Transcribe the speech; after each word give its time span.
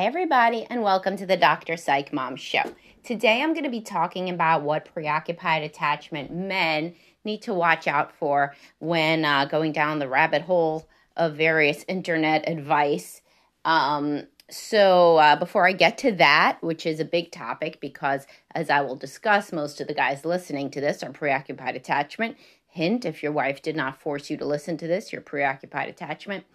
Hi, 0.00 0.06
everybody, 0.06 0.66
and 0.70 0.82
welcome 0.82 1.18
to 1.18 1.26
the 1.26 1.36
Dr. 1.36 1.76
Psych 1.76 2.10
Mom 2.10 2.34
Show. 2.34 2.62
Today, 3.04 3.42
I'm 3.42 3.52
going 3.52 3.64
to 3.64 3.70
be 3.70 3.82
talking 3.82 4.30
about 4.30 4.62
what 4.62 4.90
preoccupied 4.94 5.62
attachment 5.62 6.32
men 6.32 6.94
need 7.22 7.42
to 7.42 7.52
watch 7.52 7.86
out 7.86 8.10
for 8.10 8.54
when 8.78 9.26
uh, 9.26 9.44
going 9.44 9.72
down 9.72 9.98
the 9.98 10.08
rabbit 10.08 10.40
hole 10.40 10.88
of 11.18 11.36
various 11.36 11.84
internet 11.86 12.48
advice. 12.48 13.20
Um, 13.66 14.22
so, 14.50 15.18
uh, 15.18 15.36
before 15.36 15.66
I 15.66 15.72
get 15.72 15.98
to 15.98 16.12
that, 16.12 16.56
which 16.62 16.86
is 16.86 16.98
a 16.98 17.04
big 17.04 17.30
topic 17.30 17.78
because, 17.78 18.26
as 18.54 18.70
I 18.70 18.80
will 18.80 18.96
discuss, 18.96 19.52
most 19.52 19.82
of 19.82 19.86
the 19.86 19.92
guys 19.92 20.24
listening 20.24 20.70
to 20.70 20.80
this 20.80 21.02
are 21.02 21.12
preoccupied 21.12 21.76
attachment. 21.76 22.38
Hint 22.68 23.04
if 23.04 23.22
your 23.22 23.32
wife 23.32 23.60
did 23.60 23.76
not 23.76 24.00
force 24.00 24.30
you 24.30 24.38
to 24.38 24.46
listen 24.46 24.78
to 24.78 24.86
this, 24.86 25.12
you're 25.12 25.20
preoccupied 25.20 25.90
attachment. 25.90 26.46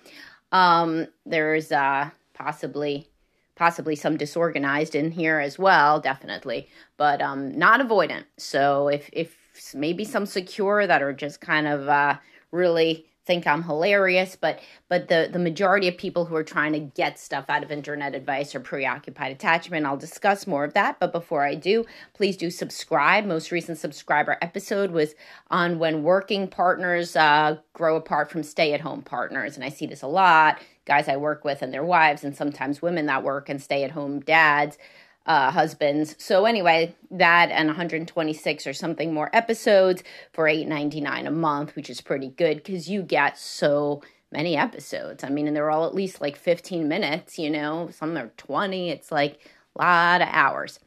Um, 0.52 1.09
there's 1.27 1.72
uh, 1.72 2.09
possibly 2.34 3.08
possibly 3.55 3.95
some 3.95 4.18
disorganized 4.18 4.95
in 4.95 5.12
here 5.12 5.40
as 5.40 5.58
well, 5.58 6.00
definitely, 6.00 6.68
but 6.98 7.22
um, 7.22 7.58
not 7.58 7.80
avoidant. 7.80 8.26
So 8.38 8.88
if 8.88 9.09
if 9.14 9.36
maybe 9.73 10.04
some 10.04 10.26
secure 10.26 10.86
that 10.86 11.02
are 11.02 11.14
just 11.14 11.41
kind 11.41 11.68
of 11.68 11.88
uh, 11.88 12.18
really 12.52 13.05
think 13.26 13.48
I'm 13.48 13.64
hilarious, 13.64 14.36
but 14.36 14.60
but 14.88 15.08
the 15.08 15.30
the 15.32 15.40
majority 15.40 15.88
of 15.88 15.98
people 15.98 16.26
who 16.26 16.36
are 16.36 16.44
trying 16.44 16.74
to 16.74 16.80
get 16.80 17.20
stuff 17.20 17.46
out 17.50 17.64
of 17.64 17.72
internet 17.72 18.14
advice 18.16 18.54
are 18.56 18.60
preoccupied 18.60 19.32
attachment. 19.32 19.86
I'll 19.86 19.98
discuss 19.98 20.48
more 20.48 20.64
of 20.64 20.74
that, 20.74 21.00
but 21.00 21.12
before 21.12 21.44
I 21.44 21.56
do, 21.56 21.86
please 22.14 22.38
do 22.38 22.50
subscribe. 22.50 23.26
Most 23.26 23.52
recent 23.52 23.78
subscriber 23.78 24.38
episode 24.42 24.92
was 24.92 25.16
on 25.50 25.80
when 25.80 26.04
working 26.04 26.48
partners 26.48 27.16
uh, 27.16 27.58
grow 27.74 27.96
apart 27.96 28.30
from 28.30 28.44
stay 28.44 28.74
at 28.74 28.82
home 28.82 29.02
partners, 29.02 29.56
and 29.56 29.64
I 29.64 29.70
see 29.70 29.88
this 29.88 30.02
a 30.02 30.08
lot. 30.08 30.60
Guys 30.86 31.08
I 31.08 31.18
work 31.18 31.44
with 31.44 31.62
and 31.64 31.73
their 31.73 31.84
wives, 31.84 32.23
and 32.23 32.36
sometimes 32.36 32.82
women 32.82 33.08
that 33.08 33.23
work 33.23 33.50
and 33.50 33.62
stay 33.62 33.84
at 33.84 33.92
home 33.92 34.20
dads 34.20 34.78
uh, 35.26 35.52
husbands. 35.52 36.16
So 36.20 36.45
anyway, 36.45 36.95
that 37.12 37.50
and 37.52 37.68
126 37.68 38.68
or 38.68 38.73
something 38.73 39.14
more 39.14 39.30
episodes 39.34 40.04
for 40.34 40.45
8.99 40.45 41.28
a 41.28 41.32
month, 41.32 41.76
which 41.76 41.90
is 41.90 42.02
pretty 42.02 42.30
good 42.30 42.58
because 42.58 42.90
you 42.90 43.02
get 43.02 43.38
so 43.38 44.02
many 44.32 44.56
episodes. 44.56 45.23
I 45.23 45.30
mean, 45.30 45.48
and 45.48 45.56
they're 45.56 45.72
all 45.72 45.86
at 45.86 45.95
least 45.95 46.22
like 46.22 46.36
15 46.36 46.88
minutes. 46.88 47.40
You 47.40 47.50
know, 47.50 47.90
some 47.92 48.17
are 48.17 48.32
20. 48.38 48.90
It's 48.90 49.12
like 49.12 49.40
a 49.76 49.82
lot 49.82 50.22
of 50.22 50.28
hours 50.32 50.80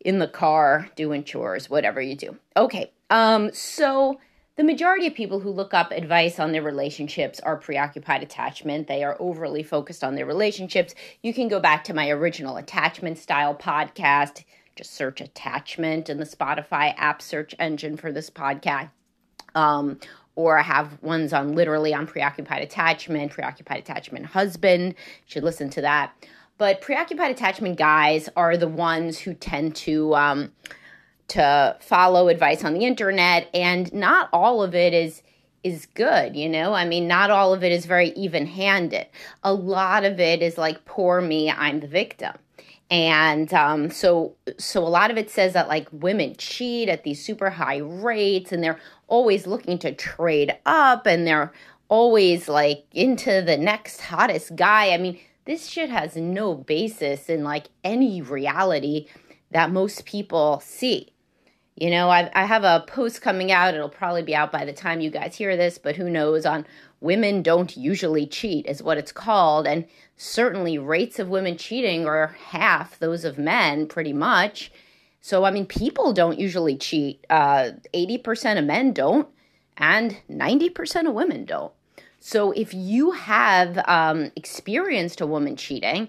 in 0.00 0.18
the 0.18 0.28
car 0.28 0.88
doing 0.96 1.24
chores, 1.24 1.68
whatever 1.68 2.00
you 2.00 2.14
do. 2.14 2.36
Okay, 2.56 2.92
um, 3.10 3.52
so 3.52 4.20
the 4.56 4.64
majority 4.64 5.06
of 5.06 5.14
people 5.14 5.40
who 5.40 5.50
look 5.50 5.74
up 5.74 5.90
advice 5.90 6.38
on 6.38 6.52
their 6.52 6.62
relationships 6.62 7.40
are 7.40 7.56
preoccupied 7.56 8.22
attachment. 8.22 8.86
They 8.86 9.02
are 9.02 9.16
overly 9.18 9.64
focused 9.64 10.04
on 10.04 10.14
their 10.14 10.26
relationships. 10.26 10.94
You 11.22 11.34
can 11.34 11.48
go 11.48 11.58
back 11.58 11.82
to 11.84 11.94
my 11.94 12.08
original 12.10 12.56
attachment 12.56 13.18
style 13.18 13.54
podcast. 13.54 14.44
Just 14.76 14.94
search 14.94 15.20
attachment 15.20 16.08
in 16.08 16.18
the 16.18 16.24
Spotify 16.24 16.94
app 16.96 17.20
search 17.20 17.54
engine 17.58 17.96
for 17.96 18.12
this 18.12 18.30
podcast. 18.30 18.90
Um, 19.56 19.98
or 20.36 20.58
I 20.58 20.62
have 20.62 21.02
ones 21.02 21.32
on 21.32 21.54
literally 21.54 21.94
on 21.94 22.06
preoccupied 22.06 22.62
attachment, 22.62 23.32
preoccupied 23.32 23.78
attachment 23.78 24.26
husband. 24.26 24.92
You 24.92 25.24
should 25.26 25.44
listen 25.44 25.70
to 25.70 25.80
that. 25.80 26.12
But 26.58 26.80
preoccupied 26.80 27.32
attachment 27.32 27.76
guys 27.76 28.28
are 28.36 28.56
the 28.56 28.68
ones 28.68 29.18
who 29.18 29.34
tend 29.34 29.74
to 29.76 30.14
um, 30.14 30.52
to 31.28 31.76
follow 31.80 32.28
advice 32.28 32.64
on 32.64 32.74
the 32.74 32.84
internet 32.84 33.48
and 33.54 33.92
not 33.92 34.28
all 34.32 34.62
of 34.62 34.74
it 34.74 34.92
is 34.92 35.22
is 35.62 35.86
good 35.94 36.36
you 36.36 36.48
know? 36.48 36.74
I 36.74 36.84
mean 36.84 37.08
not 37.08 37.30
all 37.30 37.54
of 37.54 37.64
it 37.64 37.72
is 37.72 37.86
very 37.86 38.10
even 38.10 38.46
handed 38.46 39.06
a 39.42 39.54
lot 39.54 40.04
of 40.04 40.20
it 40.20 40.42
is 40.42 40.58
like 40.58 40.84
poor 40.84 41.20
me 41.20 41.50
i'm 41.50 41.80
the 41.80 41.86
victim. 41.86 42.34
And 42.90 43.52
um, 43.54 43.90
so 43.90 44.36
so 44.58 44.86
a 44.86 44.88
lot 44.88 45.10
of 45.10 45.16
it 45.16 45.30
says 45.30 45.54
that 45.54 45.68
like 45.68 45.88
women 45.90 46.36
cheat 46.36 46.88
at 46.88 47.02
these 47.02 47.24
super 47.24 47.50
high 47.50 47.78
rates 47.78 48.52
and 48.52 48.62
they're 48.62 48.78
always 49.08 49.46
looking 49.46 49.78
to 49.78 49.92
trade 49.92 50.56
up 50.66 51.06
and 51.06 51.26
they're 51.26 51.52
always 51.88 52.48
like 52.48 52.84
into 52.92 53.42
the 53.42 53.56
next 53.56 54.00
hottest 54.00 54.54
guy. 54.54 54.90
I 54.90 54.98
mean 54.98 55.18
this 55.46 55.66
shit 55.66 55.90
has 55.90 56.16
no 56.16 56.54
basis 56.54 57.28
in 57.28 57.42
like 57.42 57.68
any 57.82 58.22
reality 58.22 59.06
that 59.50 59.70
most 59.70 60.04
people 60.04 60.60
see 60.64 61.12
you 61.76 61.90
know, 61.90 62.08
I, 62.08 62.30
I 62.34 62.44
have 62.44 62.62
a 62.62 62.84
post 62.86 63.20
coming 63.20 63.50
out. 63.50 63.74
It'll 63.74 63.88
probably 63.88 64.22
be 64.22 64.34
out 64.34 64.52
by 64.52 64.64
the 64.64 64.72
time 64.72 65.00
you 65.00 65.10
guys 65.10 65.36
hear 65.36 65.56
this, 65.56 65.76
but 65.76 65.96
who 65.96 66.08
knows 66.08 66.46
on 66.46 66.66
women 67.00 67.42
don't 67.42 67.76
usually 67.76 68.26
cheat, 68.26 68.66
is 68.66 68.82
what 68.82 68.96
it's 68.96 69.10
called. 69.10 69.66
And 69.66 69.84
certainly 70.16 70.78
rates 70.78 71.18
of 71.18 71.28
women 71.28 71.56
cheating 71.56 72.06
are 72.06 72.28
half 72.28 72.98
those 72.98 73.24
of 73.24 73.38
men, 73.38 73.86
pretty 73.88 74.12
much. 74.12 74.70
So, 75.20 75.44
I 75.44 75.50
mean, 75.50 75.66
people 75.66 76.12
don't 76.12 76.38
usually 76.38 76.76
cheat. 76.76 77.24
Uh, 77.28 77.70
80% 77.92 78.58
of 78.58 78.64
men 78.64 78.92
don't, 78.92 79.26
and 79.76 80.18
90% 80.30 81.08
of 81.08 81.14
women 81.14 81.44
don't. 81.44 81.72
So, 82.20 82.52
if 82.52 82.72
you 82.72 83.10
have 83.10 83.82
um, 83.88 84.30
experienced 84.36 85.20
a 85.20 85.26
woman 85.26 85.56
cheating, 85.56 86.08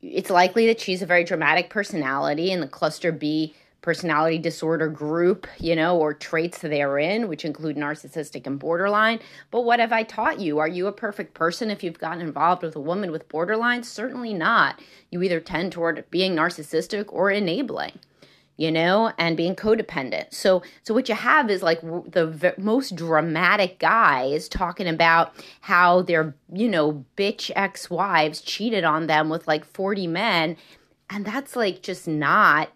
it's 0.00 0.30
likely 0.30 0.66
that 0.66 0.80
she's 0.80 1.02
a 1.02 1.06
very 1.06 1.22
dramatic 1.22 1.70
personality, 1.70 2.50
and 2.50 2.62
the 2.62 2.68
cluster 2.68 3.12
B 3.12 3.54
personality 3.82 4.38
disorder 4.38 4.88
group, 4.88 5.46
you 5.58 5.76
know, 5.76 5.98
or 5.98 6.14
traits 6.14 6.58
therein, 6.58 7.28
which 7.28 7.44
include 7.44 7.76
narcissistic 7.76 8.46
and 8.46 8.58
borderline. 8.58 9.18
But 9.50 9.62
what 9.62 9.80
have 9.80 9.92
I 9.92 10.04
taught 10.04 10.40
you? 10.40 10.58
Are 10.60 10.68
you 10.68 10.86
a 10.86 10.92
perfect 10.92 11.34
person 11.34 11.70
if 11.70 11.82
you've 11.82 11.98
gotten 11.98 12.22
involved 12.22 12.62
with 12.62 12.76
a 12.76 12.80
woman 12.80 13.10
with 13.10 13.28
borderline? 13.28 13.82
Certainly 13.82 14.34
not. 14.34 14.80
You 15.10 15.22
either 15.22 15.40
tend 15.40 15.72
toward 15.72 16.04
being 16.10 16.36
narcissistic 16.36 17.06
or 17.08 17.30
enabling 17.30 17.98
you 18.56 18.70
know 18.70 19.12
and 19.18 19.36
being 19.36 19.56
codependent 19.56 20.32
so 20.32 20.62
so 20.82 20.92
what 20.92 21.08
you 21.08 21.14
have 21.14 21.50
is 21.50 21.62
like 21.62 21.80
the 21.80 22.26
v- 22.26 22.50
most 22.58 22.94
dramatic 22.94 23.78
guys 23.78 24.46
talking 24.46 24.86
about 24.86 25.32
how 25.62 26.02
their 26.02 26.34
you 26.52 26.68
know 26.68 27.04
bitch 27.16 27.50
ex-wives 27.56 28.42
cheated 28.42 28.84
on 28.84 29.06
them 29.06 29.30
with 29.30 29.48
like 29.48 29.64
40 29.64 30.06
men 30.06 30.56
and 31.08 31.24
that's 31.24 31.56
like 31.56 31.82
just 31.82 32.06
not 32.06 32.68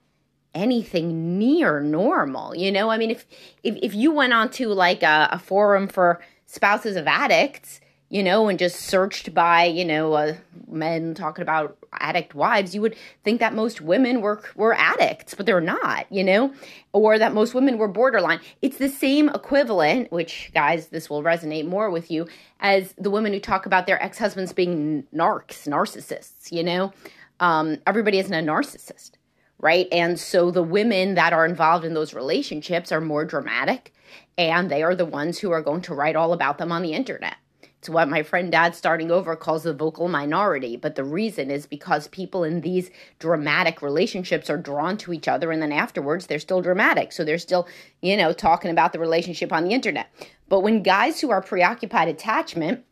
anything 0.56 1.38
near 1.38 1.80
normal. 1.80 2.56
You 2.56 2.72
know, 2.72 2.90
I 2.90 2.96
mean, 2.98 3.10
if 3.10 3.26
if, 3.62 3.76
if 3.82 3.94
you 3.94 4.10
went 4.10 4.32
onto 4.32 4.68
like 4.70 5.02
a, 5.02 5.28
a 5.32 5.38
forum 5.38 5.86
for 5.86 6.20
spouses 6.46 6.96
of 6.96 7.06
addicts, 7.06 7.80
you 8.08 8.22
know, 8.22 8.48
and 8.48 8.58
just 8.58 8.76
searched 8.76 9.34
by, 9.34 9.64
you 9.64 9.84
know, 9.84 10.14
uh, 10.14 10.36
men 10.68 11.14
talking 11.14 11.42
about 11.42 11.76
addict 11.92 12.34
wives, 12.34 12.74
you 12.74 12.80
would 12.80 12.96
think 13.24 13.40
that 13.40 13.54
most 13.54 13.80
women 13.80 14.20
were 14.20 14.42
were 14.54 14.74
addicts, 14.74 15.34
but 15.34 15.44
they're 15.44 15.60
not, 15.60 16.06
you 16.10 16.24
know, 16.24 16.54
or 16.92 17.18
that 17.18 17.34
most 17.34 17.52
women 17.52 17.78
were 17.78 17.88
borderline. 17.88 18.40
It's 18.62 18.78
the 18.78 18.88
same 18.88 19.28
equivalent, 19.28 20.10
which 20.10 20.50
guys, 20.54 20.88
this 20.88 21.10
will 21.10 21.22
resonate 21.22 21.66
more 21.66 21.90
with 21.90 22.10
you, 22.10 22.26
as 22.60 22.94
the 22.96 23.10
women 23.10 23.32
who 23.32 23.40
talk 23.40 23.66
about 23.66 23.86
their 23.86 24.02
ex 24.02 24.18
husbands 24.18 24.52
being 24.52 25.04
narcs, 25.14 25.68
narcissists. 25.68 26.50
You 26.50 26.62
know, 26.62 26.92
um, 27.40 27.78
everybody 27.86 28.18
isn't 28.18 28.32
a 28.32 28.52
narcissist 28.52 29.15
right? 29.58 29.88
And 29.90 30.18
so 30.18 30.50
the 30.50 30.62
women 30.62 31.14
that 31.14 31.32
are 31.32 31.46
involved 31.46 31.84
in 31.84 31.94
those 31.94 32.14
relationships 32.14 32.92
are 32.92 33.00
more 33.00 33.24
dramatic 33.24 33.92
and 34.38 34.70
they 34.70 34.82
are 34.82 34.94
the 34.94 35.04
ones 35.04 35.38
who 35.38 35.50
are 35.50 35.62
going 35.62 35.80
to 35.82 35.94
write 35.94 36.16
all 36.16 36.32
about 36.32 36.58
them 36.58 36.72
on 36.72 36.82
the 36.82 36.92
internet. 36.92 37.36
It's 37.78 37.88
what 37.88 38.08
my 38.08 38.22
friend 38.22 38.50
Dad 38.50 38.74
Starting 38.74 39.10
Over 39.10 39.36
calls 39.36 39.62
the 39.62 39.72
vocal 39.72 40.08
minority. 40.08 40.76
But 40.76 40.96
the 40.96 41.04
reason 41.04 41.50
is 41.50 41.66
because 41.66 42.08
people 42.08 42.42
in 42.42 42.62
these 42.62 42.90
dramatic 43.18 43.80
relationships 43.80 44.50
are 44.50 44.56
drawn 44.56 44.96
to 44.98 45.12
each 45.12 45.28
other 45.28 45.52
and 45.52 45.62
then 45.62 45.72
afterwards 45.72 46.26
they're 46.26 46.38
still 46.38 46.62
dramatic. 46.62 47.12
So 47.12 47.24
they're 47.24 47.38
still, 47.38 47.68
you 48.00 48.16
know, 48.16 48.32
talking 48.32 48.70
about 48.70 48.92
the 48.92 48.98
relationship 48.98 49.52
on 49.52 49.64
the 49.64 49.72
internet. 49.72 50.10
But 50.48 50.60
when 50.60 50.82
guys 50.82 51.20
who 51.20 51.30
are 51.30 51.42
preoccupied 51.42 52.08
attachment, 52.08 52.84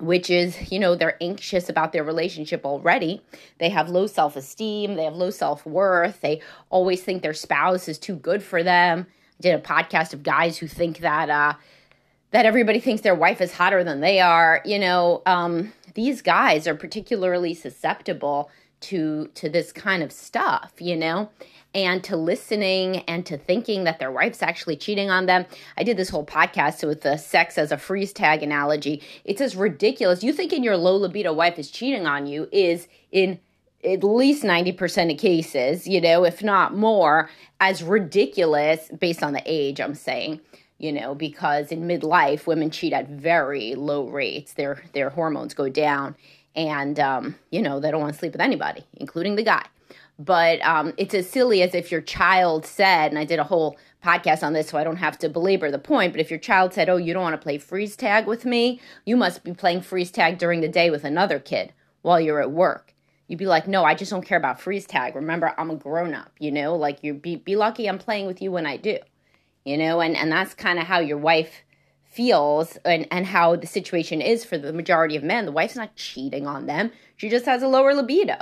which 0.00 0.30
is, 0.30 0.70
you 0.70 0.78
know, 0.78 0.94
they're 0.94 1.16
anxious 1.20 1.68
about 1.68 1.92
their 1.92 2.04
relationship 2.04 2.64
already. 2.64 3.22
They 3.58 3.68
have 3.70 3.88
low 3.88 4.06
self 4.06 4.36
esteem, 4.36 4.94
they 4.94 5.04
have 5.04 5.14
low 5.14 5.30
self 5.30 5.66
worth, 5.66 6.20
they 6.20 6.40
always 6.70 7.02
think 7.02 7.22
their 7.22 7.34
spouse 7.34 7.88
is 7.88 7.98
too 7.98 8.16
good 8.16 8.42
for 8.42 8.62
them. 8.62 9.06
I 9.08 9.42
did 9.42 9.54
a 9.54 9.62
podcast 9.62 10.12
of 10.12 10.22
guys 10.22 10.58
who 10.58 10.66
think 10.66 10.98
that, 10.98 11.30
uh, 11.30 11.54
that 12.30 12.46
everybody 12.46 12.80
thinks 12.80 13.02
their 13.02 13.14
wife 13.14 13.40
is 13.40 13.52
hotter 13.52 13.82
than 13.84 14.00
they 14.00 14.20
are. 14.20 14.60
You 14.64 14.78
know, 14.78 15.22
um, 15.26 15.72
these 15.94 16.22
guys 16.22 16.66
are 16.66 16.74
particularly 16.74 17.54
susceptible 17.54 18.50
to 18.80 19.28
to 19.34 19.48
this 19.48 19.72
kind 19.72 20.02
of 20.02 20.12
stuff, 20.12 20.72
you 20.78 20.96
know 20.96 21.30
and 21.74 22.02
to 22.02 22.16
listening 22.16 22.98
and 23.00 23.26
to 23.26 23.36
thinking 23.36 23.84
that 23.84 23.98
their 23.98 24.10
wife's 24.10 24.42
actually 24.42 24.76
cheating 24.76 25.10
on 25.10 25.26
them. 25.26 25.44
I 25.76 25.84
did 25.84 25.96
this 25.96 26.08
whole 26.08 26.24
podcast 26.24 26.86
with 26.86 27.02
the 27.02 27.16
sex 27.16 27.58
as 27.58 27.72
a 27.72 27.76
freeze 27.76 28.12
tag 28.12 28.42
analogy. 28.42 29.02
It's 29.24 29.40
as 29.40 29.54
ridiculous. 29.54 30.24
You 30.24 30.32
thinking 30.32 30.64
your 30.64 30.76
low 30.76 30.96
libido 30.96 31.32
wife 31.32 31.58
is 31.58 31.70
cheating 31.70 32.06
on 32.06 32.26
you 32.26 32.48
is 32.52 32.88
in 33.12 33.38
at 33.84 34.02
least 34.02 34.42
90% 34.42 35.12
of 35.12 35.18
cases, 35.18 35.86
you 35.86 36.00
know, 36.00 36.24
if 36.24 36.42
not 36.42 36.74
more, 36.74 37.30
as 37.60 37.82
ridiculous 37.82 38.90
based 38.98 39.22
on 39.22 39.32
the 39.34 39.42
age, 39.46 39.80
I'm 39.80 39.94
saying 39.94 40.40
you 40.78 40.92
know 40.92 41.12
because 41.12 41.72
in 41.72 41.88
midlife 41.88 42.46
women 42.46 42.70
cheat 42.70 42.92
at 42.92 43.08
very 43.08 43.74
low 43.74 44.06
rates 44.06 44.52
their 44.52 44.80
their 44.92 45.10
hormones 45.10 45.52
go 45.52 45.68
down 45.68 46.14
and 46.58 46.98
um, 46.98 47.36
you 47.50 47.62
know 47.62 47.80
they 47.80 47.90
don't 47.90 48.00
want 48.00 48.12
to 48.12 48.18
sleep 48.18 48.32
with 48.32 48.40
anybody, 48.40 48.84
including 48.94 49.36
the 49.36 49.44
guy. 49.44 49.64
But 50.18 50.60
um, 50.62 50.92
it's 50.96 51.14
as 51.14 51.30
silly 51.30 51.62
as 51.62 51.76
if 51.76 51.92
your 51.92 52.00
child 52.00 52.66
said, 52.66 53.12
and 53.12 53.18
I 53.18 53.24
did 53.24 53.38
a 53.38 53.44
whole 53.44 53.78
podcast 54.04 54.42
on 54.42 54.52
this, 54.52 54.68
so 54.68 54.76
I 54.76 54.82
don't 54.82 54.96
have 54.96 55.16
to 55.20 55.28
belabor 55.28 55.70
the 55.70 55.78
point. 55.78 56.12
But 56.12 56.20
if 56.20 56.30
your 56.30 56.40
child 56.40 56.74
said, 56.74 56.88
"Oh, 56.88 56.96
you 56.96 57.14
don't 57.14 57.22
want 57.22 57.40
to 57.40 57.42
play 57.42 57.58
freeze 57.58 57.96
tag 57.96 58.26
with 58.26 58.44
me," 58.44 58.80
you 59.06 59.16
must 59.16 59.44
be 59.44 59.54
playing 59.54 59.82
freeze 59.82 60.10
tag 60.10 60.36
during 60.38 60.60
the 60.60 60.68
day 60.68 60.90
with 60.90 61.04
another 61.04 61.38
kid 61.38 61.72
while 62.02 62.20
you're 62.20 62.42
at 62.42 62.50
work. 62.50 62.92
You'd 63.28 63.38
be 63.38 63.46
like, 63.46 63.68
"No, 63.68 63.84
I 63.84 63.94
just 63.94 64.10
don't 64.10 64.26
care 64.26 64.38
about 64.38 64.60
freeze 64.60 64.86
tag. 64.86 65.14
Remember, 65.14 65.54
I'm 65.56 65.70
a 65.70 65.76
grown 65.76 66.12
up. 66.12 66.32
You 66.40 66.50
know, 66.50 66.74
like 66.74 67.04
you 67.04 67.14
be 67.14 67.36
be 67.36 67.54
lucky 67.54 67.88
I'm 67.88 67.98
playing 67.98 68.26
with 68.26 68.42
you 68.42 68.50
when 68.50 68.66
I 68.66 68.76
do." 68.76 68.98
You 69.64 69.76
know, 69.76 70.00
and 70.00 70.16
and 70.16 70.32
that's 70.32 70.54
kind 70.54 70.80
of 70.80 70.86
how 70.86 70.98
your 70.98 71.18
wife 71.18 71.62
feels 72.08 72.76
and, 72.84 73.06
and 73.10 73.26
how 73.26 73.56
the 73.56 73.66
situation 73.66 74.20
is 74.20 74.44
for 74.44 74.58
the 74.58 74.72
majority 74.72 75.16
of 75.16 75.22
men. 75.22 75.46
The 75.46 75.52
wife's 75.52 75.76
not 75.76 75.94
cheating 75.94 76.46
on 76.46 76.66
them. 76.66 76.90
She 77.16 77.28
just 77.28 77.46
has 77.46 77.62
a 77.62 77.68
lower 77.68 77.94
libido 77.94 78.36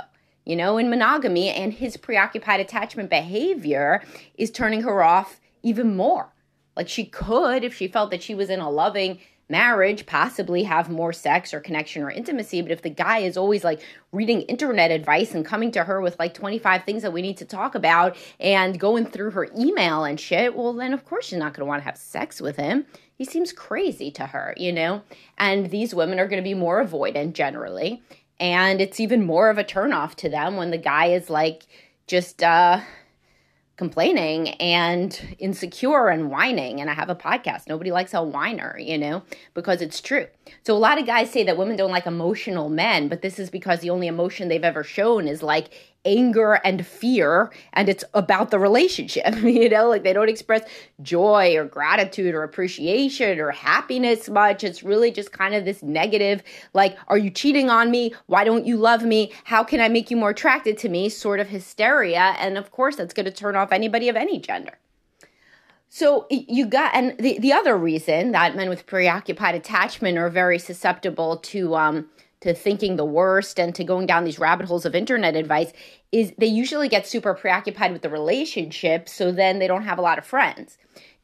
you 0.47 0.55
know, 0.55 0.77
in 0.77 0.89
monogamy, 0.89 1.49
and 1.49 1.73
his 1.73 1.97
preoccupied 1.97 2.61
attachment 2.61 3.09
behavior 3.09 4.01
is 4.37 4.49
turning 4.49 4.83
her 4.83 5.03
off 5.03 5.41
even 5.61 5.97
more. 5.97 6.33
Like 6.77 6.87
she 6.87 7.03
could, 7.03 7.65
if 7.65 7.75
she 7.75 7.89
felt 7.89 8.11
that 8.11 8.23
she 8.23 8.33
was 8.33 8.49
in 8.49 8.61
a 8.61 8.69
loving 8.69 9.19
marriage, 9.49 10.05
possibly 10.05 10.63
have 10.63 10.89
more 10.89 11.13
sex 11.13 11.53
or 11.53 11.59
connection 11.59 12.03
or 12.03 12.11
intimacy. 12.11 12.61
But 12.61 12.71
if 12.71 12.81
the 12.81 12.89
guy 12.89 13.19
is 13.19 13.37
always 13.37 13.63
like 13.63 13.81
reading 14.11 14.41
internet 14.43 14.91
advice 14.91 15.33
and 15.33 15.45
coming 15.45 15.71
to 15.71 15.83
her 15.83 16.01
with 16.01 16.17
like 16.19 16.33
25 16.33 16.83
things 16.83 17.01
that 17.03 17.13
we 17.13 17.21
need 17.21 17.37
to 17.37 17.45
talk 17.45 17.75
about 17.75 18.17
and 18.39 18.79
going 18.79 19.05
through 19.05 19.31
her 19.31 19.49
email 19.57 20.03
and 20.03 20.19
shit, 20.19 20.55
well, 20.55 20.73
then 20.73 20.93
of 20.93 21.05
course 21.05 21.27
she's 21.27 21.39
not 21.39 21.53
going 21.53 21.65
to 21.65 21.69
want 21.69 21.81
to 21.81 21.85
have 21.85 21.97
sex 21.97 22.41
with 22.41 22.57
him. 22.57 22.85
He 23.17 23.25
seems 23.25 23.51
crazy 23.51 24.11
to 24.11 24.27
her, 24.27 24.53
you 24.57 24.71
know? 24.71 25.01
And 25.37 25.71
these 25.71 25.95
women 25.95 26.19
are 26.19 26.27
going 26.27 26.43
to 26.43 26.47
be 26.47 26.53
more 26.53 26.83
avoidant 26.83 27.33
generally. 27.33 28.03
And 28.39 28.79
it's 28.79 28.99
even 28.99 29.25
more 29.25 29.49
of 29.49 29.57
a 29.57 29.63
turnoff 29.63 30.13
to 30.15 30.29
them 30.29 30.57
when 30.57 30.69
the 30.69 30.77
guy 30.77 31.07
is 31.07 31.29
like 31.29 31.65
just 32.05 32.43
uh, 32.43 32.81
complaining 33.77 34.49
and 34.55 35.35
insecure 35.37 36.09
and 36.09 36.29
whining. 36.31 36.81
And 36.81 36.89
I 36.89 36.93
have 36.93 37.09
a 37.09 37.15
podcast. 37.15 37.67
Nobody 37.67 37.91
likes 37.91 38.13
a 38.13 38.23
whiner, 38.23 38.75
you 38.79 38.97
know, 38.97 39.23
because 39.53 39.81
it's 39.81 40.01
true. 40.01 40.27
So 40.63 40.75
a 40.75 40.79
lot 40.79 40.99
of 40.99 41.05
guys 41.05 41.29
say 41.29 41.43
that 41.43 41.57
women 41.57 41.77
don't 41.77 41.91
like 41.91 42.07
emotional 42.07 42.69
men, 42.69 43.07
but 43.07 43.21
this 43.21 43.37
is 43.37 43.49
because 43.51 43.79
the 43.79 43.91
only 43.91 44.07
emotion 44.07 44.47
they've 44.47 44.63
ever 44.63 44.83
shown 44.83 45.27
is 45.27 45.43
like 45.43 45.69
anger 46.05 46.53
and 46.63 46.85
fear 46.85 47.51
and 47.73 47.89
it's 47.89 48.03
about 48.13 48.51
the 48.51 48.59
relationship 48.59 49.35
you 49.43 49.69
know? 49.69 49.89
Like 49.89 50.03
they 50.03 50.13
don't 50.13 50.29
express 50.29 50.61
joy 51.01 51.55
or 51.57 51.65
gratitude 51.65 52.33
or 52.33 52.43
appreciation 52.43 53.39
or 53.39 53.51
happiness 53.51 54.29
much. 54.29 54.63
It's 54.63 54.83
really 54.83 55.11
just 55.11 55.31
kind 55.31 55.53
of 55.53 55.65
this 55.65 55.83
negative 55.83 56.41
like 56.73 56.97
are 57.07 57.17
you 57.17 57.29
cheating 57.29 57.69
on 57.69 57.91
me? 57.91 58.13
Why 58.27 58.43
don't 58.43 58.65
you 58.65 58.77
love 58.77 59.03
me? 59.03 59.33
How 59.43 59.63
can 59.63 59.81
i 59.81 59.89
make 59.89 60.09
you 60.09 60.17
more 60.17 60.29
attracted 60.29 60.77
to 60.79 60.89
me? 60.89 61.09
sort 61.17 61.39
of 61.39 61.47
hysteria 61.49 62.35
and 62.39 62.57
of 62.57 62.71
course 62.71 62.95
that's 62.95 63.13
going 63.13 63.25
to 63.25 63.31
turn 63.31 63.55
off 63.55 63.71
anybody 63.71 64.07
of 64.09 64.15
any 64.15 64.39
gender. 64.39 64.77
So 65.89 66.27
you 66.29 66.65
got, 66.65 66.93
and 66.93 67.17
the, 67.17 67.39
the 67.39 67.53
other 67.53 67.77
reason 67.77 68.31
that 68.31 68.55
men 68.55 68.69
with 68.69 68.85
preoccupied 68.85 69.55
attachment 69.55 70.17
are 70.17 70.29
very 70.29 70.59
susceptible 70.59 71.37
to 71.37 71.75
um, 71.75 72.09
to 72.41 72.53
thinking 72.53 72.95
the 72.95 73.05
worst 73.05 73.59
and 73.59 73.73
to 73.75 73.83
going 73.83 74.05
down 74.05 74.23
these 74.23 74.39
rabbit 74.39 74.67
holes 74.67 74.85
of 74.85 74.95
internet 74.95 75.35
advice 75.35 75.73
is 76.11 76.33
they 76.37 76.45
usually 76.45 76.87
get 76.87 77.07
super 77.07 77.33
preoccupied 77.33 77.91
with 77.91 78.01
the 78.01 78.09
relationship 78.09 79.09
so 79.09 79.31
then 79.31 79.59
they 79.59 79.67
don't 79.67 79.83
have 79.83 79.97
a 79.97 80.01
lot 80.01 80.17
of 80.17 80.25
friends 80.25 80.77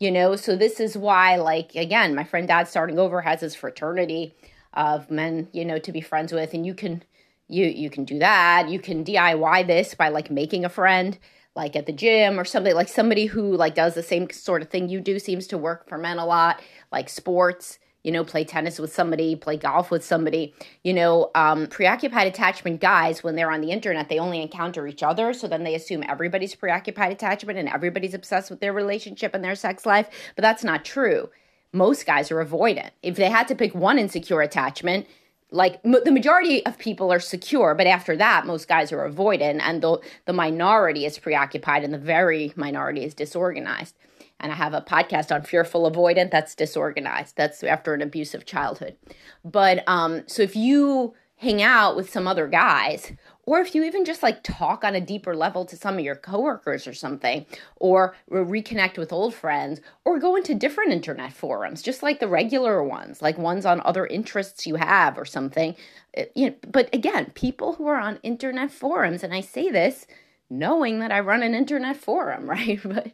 you 0.03 0.11
know? 0.11 0.35
So 0.35 0.55
this 0.55 0.79
is 0.79 0.97
why 0.97 1.37
like 1.37 1.75
again 1.75 2.13
my 2.13 2.23
friend 2.23 2.47
dad 2.47 2.67
starting 2.67 2.99
over 2.99 3.21
has 3.21 3.41
his 3.41 3.55
fraternity 3.55 4.35
of 4.73 5.09
men 5.09 5.47
you 5.53 5.63
know 5.63 5.79
to 5.79 5.91
be 5.91 6.01
friends 6.01 6.33
with 6.33 6.53
and 6.53 6.65
you 6.65 6.73
can 6.73 7.03
you 7.47 7.65
you 7.65 7.89
can 7.89 8.05
do 8.05 8.19
that. 8.19 8.69
You 8.69 8.79
can 8.79 9.03
diy 9.05 9.67
this 9.67 9.95
by 9.95 10.09
like 10.09 10.29
making 10.29 10.65
a 10.65 10.69
friend 10.69 11.17
like 11.55 11.75
at 11.75 11.85
the 11.85 11.93
gym 11.93 12.39
or 12.39 12.45
something. 12.45 12.75
Like 12.75 12.89
somebody 12.89 13.27
who 13.27 13.55
like 13.55 13.75
does 13.75 13.93
the 13.93 14.03
same 14.03 14.29
sort 14.29 14.61
of 14.61 14.69
thing 14.69 14.89
you 14.89 14.99
do 14.99 15.19
seems 15.19 15.47
to 15.47 15.57
work 15.57 15.87
for 15.87 15.97
men 15.97 16.17
a 16.17 16.25
lot 16.25 16.61
like 16.91 17.09
sports 17.09 17.79
you 18.03 18.11
know, 18.11 18.23
play 18.23 18.43
tennis 18.43 18.79
with 18.79 18.93
somebody, 18.93 19.35
play 19.35 19.57
golf 19.57 19.89
with 19.89 20.03
somebody. 20.03 20.53
You 20.83 20.93
know, 20.93 21.31
um, 21.35 21.67
preoccupied 21.67 22.27
attachment 22.27 22.81
guys, 22.81 23.23
when 23.23 23.35
they're 23.35 23.51
on 23.51 23.61
the 23.61 23.71
internet, 23.71 24.09
they 24.09 24.19
only 24.19 24.41
encounter 24.41 24.85
each 24.87 25.01
other. 25.01 25.33
So 25.33 25.47
then 25.47 25.63
they 25.63 25.75
assume 25.75 26.03
everybody's 26.07 26.53
preoccupied 26.53 27.11
attachment 27.11 27.57
and 27.57 27.69
everybody's 27.69 28.13
obsessed 28.13 28.49
with 28.49 28.59
their 28.59 28.73
relationship 28.73 29.33
and 29.33 29.43
their 29.43 29.55
sex 29.55 29.85
life. 29.85 30.09
But 30.35 30.41
that's 30.41 30.63
not 30.63 30.85
true. 30.85 31.29
Most 31.71 32.05
guys 32.05 32.29
are 32.29 32.43
avoidant. 32.43 32.91
If 33.01 33.15
they 33.15 33.29
had 33.29 33.47
to 33.47 33.55
pick 33.55 33.73
one 33.73 33.97
insecure 33.97 34.41
attachment, 34.41 35.07
like 35.49 35.81
the 35.83 36.11
majority 36.11 36.65
of 36.65 36.77
people 36.77 37.13
are 37.13 37.19
secure, 37.19 37.75
but 37.75 37.87
after 37.87 38.17
that, 38.17 38.45
most 38.45 38.67
guys 38.67 38.91
are 38.91 39.07
avoidant, 39.07 39.59
and 39.61 39.83
the 39.83 39.99
the 40.25 40.33
minority 40.33 41.05
is 41.05 41.19
preoccupied, 41.19 41.83
and 41.83 41.93
the 41.93 41.99
very 41.99 42.53
minority 42.55 43.03
is 43.03 43.13
disorganized 43.13 43.95
and 44.43 44.51
I 44.51 44.55
have 44.55 44.73
a 44.73 44.81
podcast 44.81 45.33
on 45.33 45.41
fearful 45.41 45.89
avoidant 45.89 46.29
that's 46.29 46.53
disorganized. 46.53 47.37
That's 47.37 47.63
after 47.63 47.93
an 47.93 48.01
abusive 48.01 48.45
childhood. 48.45 48.97
But 49.43 49.83
um, 49.87 50.23
so 50.27 50.43
if 50.43 50.55
you 50.55 51.15
hang 51.37 51.61
out 51.61 51.95
with 51.95 52.09
some 52.09 52.27
other 52.27 52.47
guys, 52.47 53.13
or 53.45 53.59
if 53.59 53.73
you 53.73 53.83
even 53.83 54.05
just 54.05 54.21
like 54.21 54.43
talk 54.43 54.83
on 54.83 54.95
a 54.95 55.01
deeper 55.01 55.35
level 55.35 55.65
to 55.65 55.77
some 55.77 55.95
of 55.95 56.03
your 56.03 56.15
coworkers 56.15 56.87
or 56.87 56.93
something, 56.93 57.45
or 57.77 58.15
reconnect 58.29 58.97
with 58.97 59.13
old 59.13 59.33
friends, 59.33 59.79
or 60.03 60.19
go 60.19 60.35
into 60.35 60.53
different 60.53 60.91
internet 60.91 61.31
forums, 61.31 61.81
just 61.81 62.03
like 62.03 62.19
the 62.19 62.27
regular 62.27 62.83
ones, 62.83 63.21
like 63.21 63.37
ones 63.37 63.65
on 63.65 63.81
other 63.85 64.05
interests 64.05 64.67
you 64.67 64.75
have 64.75 65.17
or 65.17 65.25
something. 65.25 65.75
Uh, 66.17 66.23
you 66.35 66.49
know, 66.49 66.55
but 66.69 66.93
again, 66.93 67.31
people 67.33 67.73
who 67.73 67.87
are 67.87 67.99
on 67.99 68.19
internet 68.23 68.71
forums, 68.71 69.23
and 69.23 69.33
I 69.33 69.39
say 69.41 69.71
this 69.71 70.05
knowing 70.49 70.99
that 70.99 71.11
I 71.11 71.19
run 71.19 71.43
an 71.43 71.55
internet 71.55 71.97
forum, 71.97 72.49
right? 72.49 72.79
But 72.83 73.11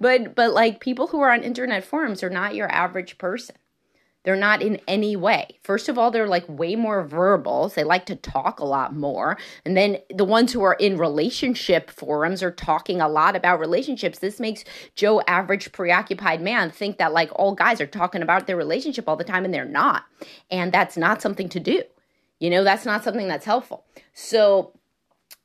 but 0.00 0.34
but 0.34 0.52
like 0.52 0.80
people 0.80 1.08
who 1.08 1.20
are 1.20 1.32
on 1.32 1.42
internet 1.42 1.84
forums 1.84 2.22
are 2.22 2.30
not 2.30 2.54
your 2.54 2.70
average 2.70 3.18
person. 3.18 3.56
They're 4.24 4.36
not 4.36 4.62
in 4.62 4.80
any 4.88 5.16
way. 5.16 5.58
First 5.62 5.90
of 5.90 5.98
all, 5.98 6.10
they're 6.10 6.26
like 6.26 6.48
way 6.48 6.76
more 6.76 7.04
verbals. 7.04 7.74
They 7.74 7.84
like 7.84 8.06
to 8.06 8.16
talk 8.16 8.58
a 8.58 8.64
lot 8.64 8.94
more. 8.94 9.36
And 9.66 9.76
then 9.76 9.98
the 10.14 10.24
ones 10.24 10.50
who 10.50 10.62
are 10.62 10.74
in 10.74 10.96
relationship 10.96 11.90
forums 11.90 12.42
are 12.42 12.50
talking 12.50 13.02
a 13.02 13.08
lot 13.08 13.36
about 13.36 13.60
relationships. 13.60 14.18
This 14.18 14.40
makes 14.40 14.64
Joe 14.96 15.20
average 15.28 15.72
preoccupied 15.72 16.40
man 16.40 16.70
think 16.70 16.96
that 16.96 17.12
like 17.12 17.30
all 17.36 17.54
guys 17.54 17.82
are 17.82 17.86
talking 17.86 18.22
about 18.22 18.46
their 18.46 18.56
relationship 18.56 19.10
all 19.10 19.16
the 19.16 19.24
time 19.24 19.44
and 19.44 19.52
they're 19.52 19.66
not. 19.66 20.04
And 20.50 20.72
that's 20.72 20.96
not 20.96 21.20
something 21.20 21.50
to 21.50 21.60
do. 21.60 21.82
You 22.40 22.48
know, 22.48 22.64
that's 22.64 22.86
not 22.86 23.04
something 23.04 23.28
that's 23.28 23.44
helpful. 23.44 23.84
So 24.14 24.72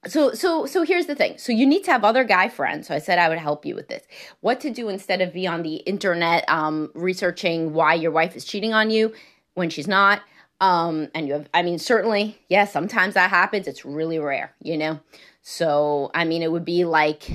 so 0.08 0.34
so 0.34 0.66
so 0.66 0.84
here's 0.84 1.08
the 1.08 1.16
thing. 1.16 1.38
So 1.38 1.52
you 1.52 1.66
need 1.66 1.84
to 1.86 1.92
have 1.92 2.04
other 2.04 2.24
guy 2.24 2.48
friends. 2.50 2.88
So 2.88 2.96
i 2.96 3.00
said 3.00 3.20
i 3.20 3.28
would 3.28 3.38
help 3.38 3.66
you 3.66 3.76
with 3.76 3.90
this. 3.90 4.04
What 4.42 4.60
to 4.62 4.70
do 4.70 4.90
instead 4.90 5.22
of 5.22 5.34
be 5.34 5.46
on 5.48 5.62
the 5.64 5.78
internet 5.78 6.48
um, 6.48 6.92
researching 6.94 7.74
why 7.74 7.96
your 7.96 8.12
wife 8.12 8.36
is 8.36 8.46
cheating 8.46 8.74
on 8.74 8.90
you 8.92 9.14
when 9.56 9.70
she's 9.70 9.88
not 9.88 10.22
um, 10.62 11.10
and 11.14 11.28
you 11.28 11.34
have 11.34 11.50
i 11.54 11.62
mean 11.62 11.80
certainly 11.80 12.40
yeah, 12.50 12.66
sometimes 12.66 13.14
that 13.16 13.30
happens. 13.30 13.68
It's 13.68 13.84
really 13.86 14.20
rare 14.20 14.54
you 14.62 14.78
know? 14.78 15.00
So 15.42 16.12
i 16.14 16.24
mean 16.26 16.44
it 16.44 16.52
would 16.52 16.66
be 16.66 16.86
like 16.86 17.30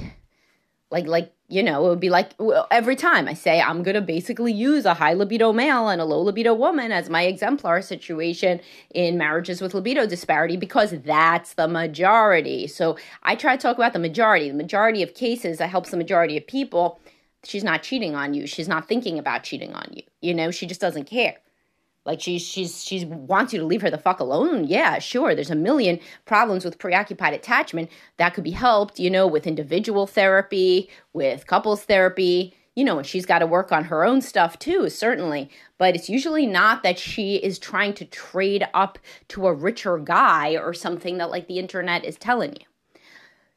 like 0.90 1.06
like 1.06 1.32
you 1.48 1.62
know, 1.62 1.84
it 1.86 1.88
would 1.90 2.00
be 2.00 2.08
like 2.08 2.32
every 2.70 2.96
time 2.96 3.28
I 3.28 3.34
say 3.34 3.60
I'm 3.60 3.82
going 3.82 3.94
to 3.94 4.00
basically 4.00 4.52
use 4.52 4.86
a 4.86 4.94
high 4.94 5.12
libido 5.12 5.52
male 5.52 5.88
and 5.88 6.00
a 6.00 6.04
low 6.04 6.20
libido 6.20 6.54
woman 6.54 6.90
as 6.90 7.10
my 7.10 7.22
exemplar 7.22 7.82
situation 7.82 8.60
in 8.94 9.18
marriages 9.18 9.60
with 9.60 9.74
libido 9.74 10.06
disparity 10.06 10.56
because 10.56 10.92
that's 11.02 11.54
the 11.54 11.68
majority. 11.68 12.66
So 12.66 12.96
I 13.22 13.34
try 13.34 13.56
to 13.56 13.62
talk 13.62 13.76
about 13.76 13.92
the 13.92 13.98
majority. 13.98 14.48
The 14.48 14.56
majority 14.56 15.02
of 15.02 15.14
cases, 15.14 15.58
that 15.58 15.68
helps 15.68 15.90
the 15.90 15.98
majority 15.98 16.36
of 16.38 16.46
people. 16.46 16.98
She's 17.44 17.64
not 17.64 17.82
cheating 17.82 18.14
on 18.14 18.32
you. 18.32 18.46
She's 18.46 18.68
not 18.68 18.88
thinking 18.88 19.18
about 19.18 19.42
cheating 19.44 19.74
on 19.74 19.86
you. 19.92 20.02
You 20.22 20.32
know, 20.32 20.50
she 20.50 20.66
just 20.66 20.80
doesn't 20.80 21.04
care. 21.04 21.36
Like 22.04 22.20
she's 22.20 22.42
she's 22.42 22.84
she 22.84 23.04
wants 23.04 23.52
you 23.52 23.58
to 23.58 23.64
leave 23.64 23.82
her 23.82 23.90
the 23.90 23.98
fuck 23.98 24.20
alone. 24.20 24.64
Yeah, 24.64 24.98
sure. 24.98 25.34
There's 25.34 25.50
a 25.50 25.56
million 25.56 26.00
problems 26.26 26.64
with 26.64 26.78
preoccupied 26.78 27.32
attachment 27.32 27.90
that 28.18 28.34
could 28.34 28.44
be 28.44 28.50
helped, 28.50 28.98
you 28.98 29.10
know, 29.10 29.26
with 29.26 29.46
individual 29.46 30.06
therapy, 30.06 30.90
with 31.14 31.46
couples 31.46 31.84
therapy, 31.84 32.54
you 32.74 32.84
know, 32.84 32.98
and 32.98 33.06
she's 33.06 33.24
got 33.24 33.38
to 33.38 33.46
work 33.46 33.72
on 33.72 33.84
her 33.84 34.04
own 34.04 34.20
stuff 34.20 34.58
too, 34.58 34.90
certainly. 34.90 35.48
But 35.78 35.94
it's 35.94 36.10
usually 36.10 36.46
not 36.46 36.82
that 36.82 36.98
she 36.98 37.36
is 37.36 37.58
trying 37.58 37.94
to 37.94 38.04
trade 38.04 38.66
up 38.74 38.98
to 39.28 39.46
a 39.46 39.54
richer 39.54 39.96
guy 39.98 40.56
or 40.56 40.74
something 40.74 41.18
that 41.18 41.30
like 41.30 41.46
the 41.46 41.58
internet 41.58 42.04
is 42.04 42.16
telling 42.16 42.52
you. 42.52 42.66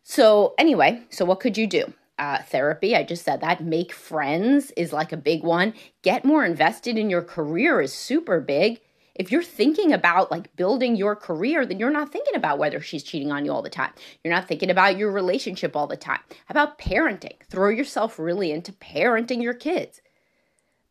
So, 0.04 0.54
anyway, 0.58 1.04
so 1.10 1.25
what 1.25 1.42
could 1.42 1.58
you 1.58 1.68
do? 1.68 1.94
Uh, 2.19 2.41
therapy. 2.43 2.95
I 2.95 3.03
just 3.03 3.24
said 3.24 3.41
that. 3.41 3.63
Make 3.63 3.93
friends 3.93 4.71
is 4.77 4.93
like 4.93 5.12
a 5.12 5.17
big 5.17 5.43
one. 5.43 5.74
Get 6.01 6.25
more 6.25 6.45
invested 6.45 6.97
in 6.97 7.09
your 7.09 7.21
career 7.21 7.81
is 7.81 7.93
super 7.93 8.39
big. 8.39 8.79
If 9.15 9.31
you're 9.31 9.43
thinking 9.43 9.91
about 9.91 10.29
like 10.29 10.55
building 10.55 10.95
your 10.95 11.15
career, 11.15 11.65
then 11.65 11.79
you're 11.79 11.89
not 11.89 12.12
thinking 12.12 12.36
about 12.36 12.59
whether 12.59 12.79
she's 12.79 13.03
cheating 13.03 13.31
on 13.31 13.45
you 13.45 13.51
all 13.51 13.63
the 13.63 13.69
time. 13.69 13.91
You're 14.24 14.33
not 14.33 14.47
thinking 14.47 14.69
about 14.69 14.97
your 14.97 15.12
relationship 15.12 15.75
all 15.75 15.88
the 15.88 15.97
time. 15.97 16.19
How 16.45 16.51
about 16.51 16.77
parenting? 16.77 17.36
Throw 17.50 17.69
yourself 17.69 18.19
really 18.19 18.51
into 18.51 18.71
parenting 18.74 19.41
your 19.41 19.55
kids. 19.55 20.01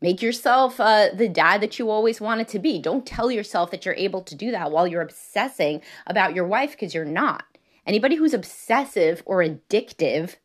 Make 0.02 0.20
yourself 0.22 0.78
uh, 0.78 1.08
the 1.14 1.28
dad 1.28 1.60
that 1.62 1.78
you 1.78 1.88
always 1.88 2.20
wanted 2.20 2.48
to 2.48 2.58
be. 2.58 2.80
Don't 2.80 3.06
tell 3.06 3.30
yourself 3.30 3.70
that 3.70 3.84
you're 3.84 3.94
able 3.94 4.22
to 4.22 4.34
do 4.34 4.50
that 4.50 4.70
while 4.70 4.86
you're 4.86 5.02
obsessing 5.02 5.80
about 6.06 6.34
your 6.34 6.46
wife 6.46 6.72
because 6.72 6.94
you're 6.94 7.04
not. 7.04 7.44
Anybody 7.86 8.16
who's 8.16 8.34
obsessive 8.34 9.22
or 9.24 9.42
addictive 9.42 10.36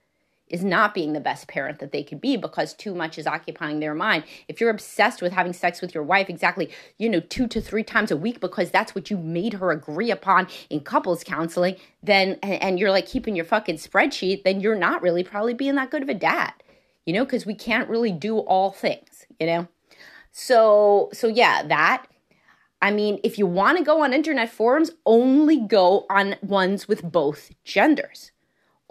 is 0.51 0.63
not 0.63 0.93
being 0.93 1.13
the 1.13 1.19
best 1.19 1.47
parent 1.47 1.79
that 1.79 1.91
they 1.91 2.03
could 2.03 2.21
be 2.21 2.37
because 2.37 2.73
too 2.73 2.93
much 2.93 3.17
is 3.17 3.25
occupying 3.25 3.79
their 3.79 3.95
mind. 3.95 4.23
If 4.47 4.59
you're 4.59 4.69
obsessed 4.69 5.21
with 5.21 5.31
having 5.33 5.53
sex 5.53 5.81
with 5.81 5.95
your 5.95 6.03
wife 6.03 6.29
exactly, 6.29 6.69
you 6.97 7.09
know, 7.09 7.21
two 7.21 7.47
to 7.47 7.61
three 7.61 7.83
times 7.83 8.11
a 8.11 8.17
week 8.17 8.39
because 8.39 8.69
that's 8.69 8.93
what 8.93 9.09
you 9.09 9.17
made 9.17 9.53
her 9.53 9.71
agree 9.71 10.11
upon 10.11 10.47
in 10.69 10.81
couples 10.81 11.23
counseling, 11.23 11.77
then 12.03 12.37
and 12.43 12.79
you're 12.79 12.91
like 12.91 13.05
keeping 13.05 13.35
your 13.35 13.45
fucking 13.45 13.77
spreadsheet, 13.77 14.43
then 14.43 14.59
you're 14.59 14.75
not 14.75 15.01
really 15.01 15.23
probably 15.23 15.53
being 15.53 15.75
that 15.75 15.89
good 15.89 16.03
of 16.03 16.09
a 16.09 16.13
dad. 16.13 16.53
You 17.05 17.13
know, 17.13 17.25
because 17.25 17.47
we 17.47 17.55
can't 17.55 17.89
really 17.89 18.11
do 18.11 18.37
all 18.37 18.71
things, 18.71 19.25
you 19.39 19.47
know? 19.47 19.67
So 20.31 21.09
so 21.13 21.27
yeah, 21.27 21.63
that 21.63 22.05
I 22.81 22.91
mean, 22.91 23.19
if 23.23 23.37
you 23.37 23.45
want 23.45 23.77
to 23.77 23.83
go 23.83 24.03
on 24.03 24.13
internet 24.13 24.49
forums, 24.49 24.91
only 25.05 25.59
go 25.59 26.05
on 26.09 26.35
ones 26.41 26.87
with 26.87 27.03
both 27.03 27.51
genders. 27.63 28.31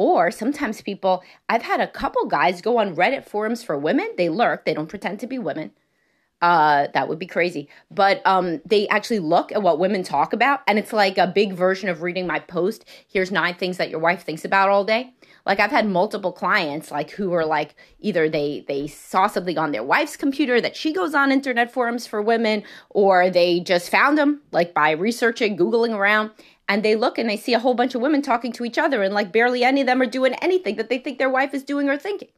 Or 0.00 0.30
sometimes 0.30 0.80
people, 0.80 1.22
I've 1.50 1.60
had 1.60 1.78
a 1.78 1.86
couple 1.86 2.24
guys 2.24 2.62
go 2.62 2.78
on 2.78 2.96
Reddit 2.96 3.22
forums 3.22 3.62
for 3.62 3.76
women. 3.76 4.08
They 4.16 4.30
lurk, 4.30 4.64
they 4.64 4.72
don't 4.72 4.88
pretend 4.88 5.20
to 5.20 5.26
be 5.26 5.38
women. 5.38 5.72
Uh, 6.40 6.86
that 6.94 7.06
would 7.06 7.18
be 7.18 7.26
crazy. 7.26 7.68
But 7.90 8.22
um, 8.26 8.62
they 8.64 8.88
actually 8.88 9.18
look 9.18 9.52
at 9.52 9.60
what 9.60 9.78
women 9.78 10.02
talk 10.02 10.32
about, 10.32 10.60
and 10.66 10.78
it's 10.78 10.94
like 10.94 11.18
a 11.18 11.26
big 11.26 11.52
version 11.52 11.90
of 11.90 12.00
reading 12.00 12.26
my 12.26 12.38
post. 12.38 12.86
Here's 13.08 13.30
nine 13.30 13.56
things 13.56 13.76
that 13.76 13.90
your 13.90 14.00
wife 14.00 14.22
thinks 14.22 14.42
about 14.42 14.70
all 14.70 14.84
day. 14.84 15.12
Like 15.44 15.60
I've 15.60 15.70
had 15.70 15.86
multiple 15.86 16.32
clients 16.32 16.90
like 16.90 17.10
who 17.10 17.34
are 17.34 17.44
like 17.44 17.74
either 17.98 18.28
they 18.28 18.64
they 18.68 18.86
saw 18.86 19.26
something 19.26 19.58
on 19.58 19.72
their 19.72 19.82
wife's 19.82 20.16
computer 20.16 20.60
that 20.60 20.76
she 20.76 20.92
goes 20.94 21.14
on 21.14 21.30
internet 21.30 21.70
forums 21.72 22.06
for 22.06 22.22
women, 22.22 22.62
or 22.88 23.28
they 23.28 23.60
just 23.60 23.90
found 23.90 24.16
them 24.16 24.40
like 24.50 24.72
by 24.72 24.92
researching, 24.92 25.58
googling 25.58 25.94
around, 25.94 26.30
and 26.70 26.84
they 26.84 26.94
look 26.94 27.18
and 27.18 27.28
they 27.28 27.36
see 27.36 27.52
a 27.52 27.58
whole 27.58 27.74
bunch 27.74 27.96
of 27.96 28.00
women 28.00 28.22
talking 28.22 28.52
to 28.52 28.64
each 28.64 28.78
other 28.78 29.02
and 29.02 29.12
like 29.12 29.32
barely 29.32 29.64
any 29.64 29.80
of 29.80 29.88
them 29.88 30.00
are 30.00 30.06
doing 30.06 30.34
anything 30.34 30.76
that 30.76 30.88
they 30.88 30.98
think 30.98 31.18
their 31.18 31.28
wife 31.28 31.52
is 31.52 31.64
doing 31.64 31.90
or 31.90 31.98
thinking. 31.98 32.28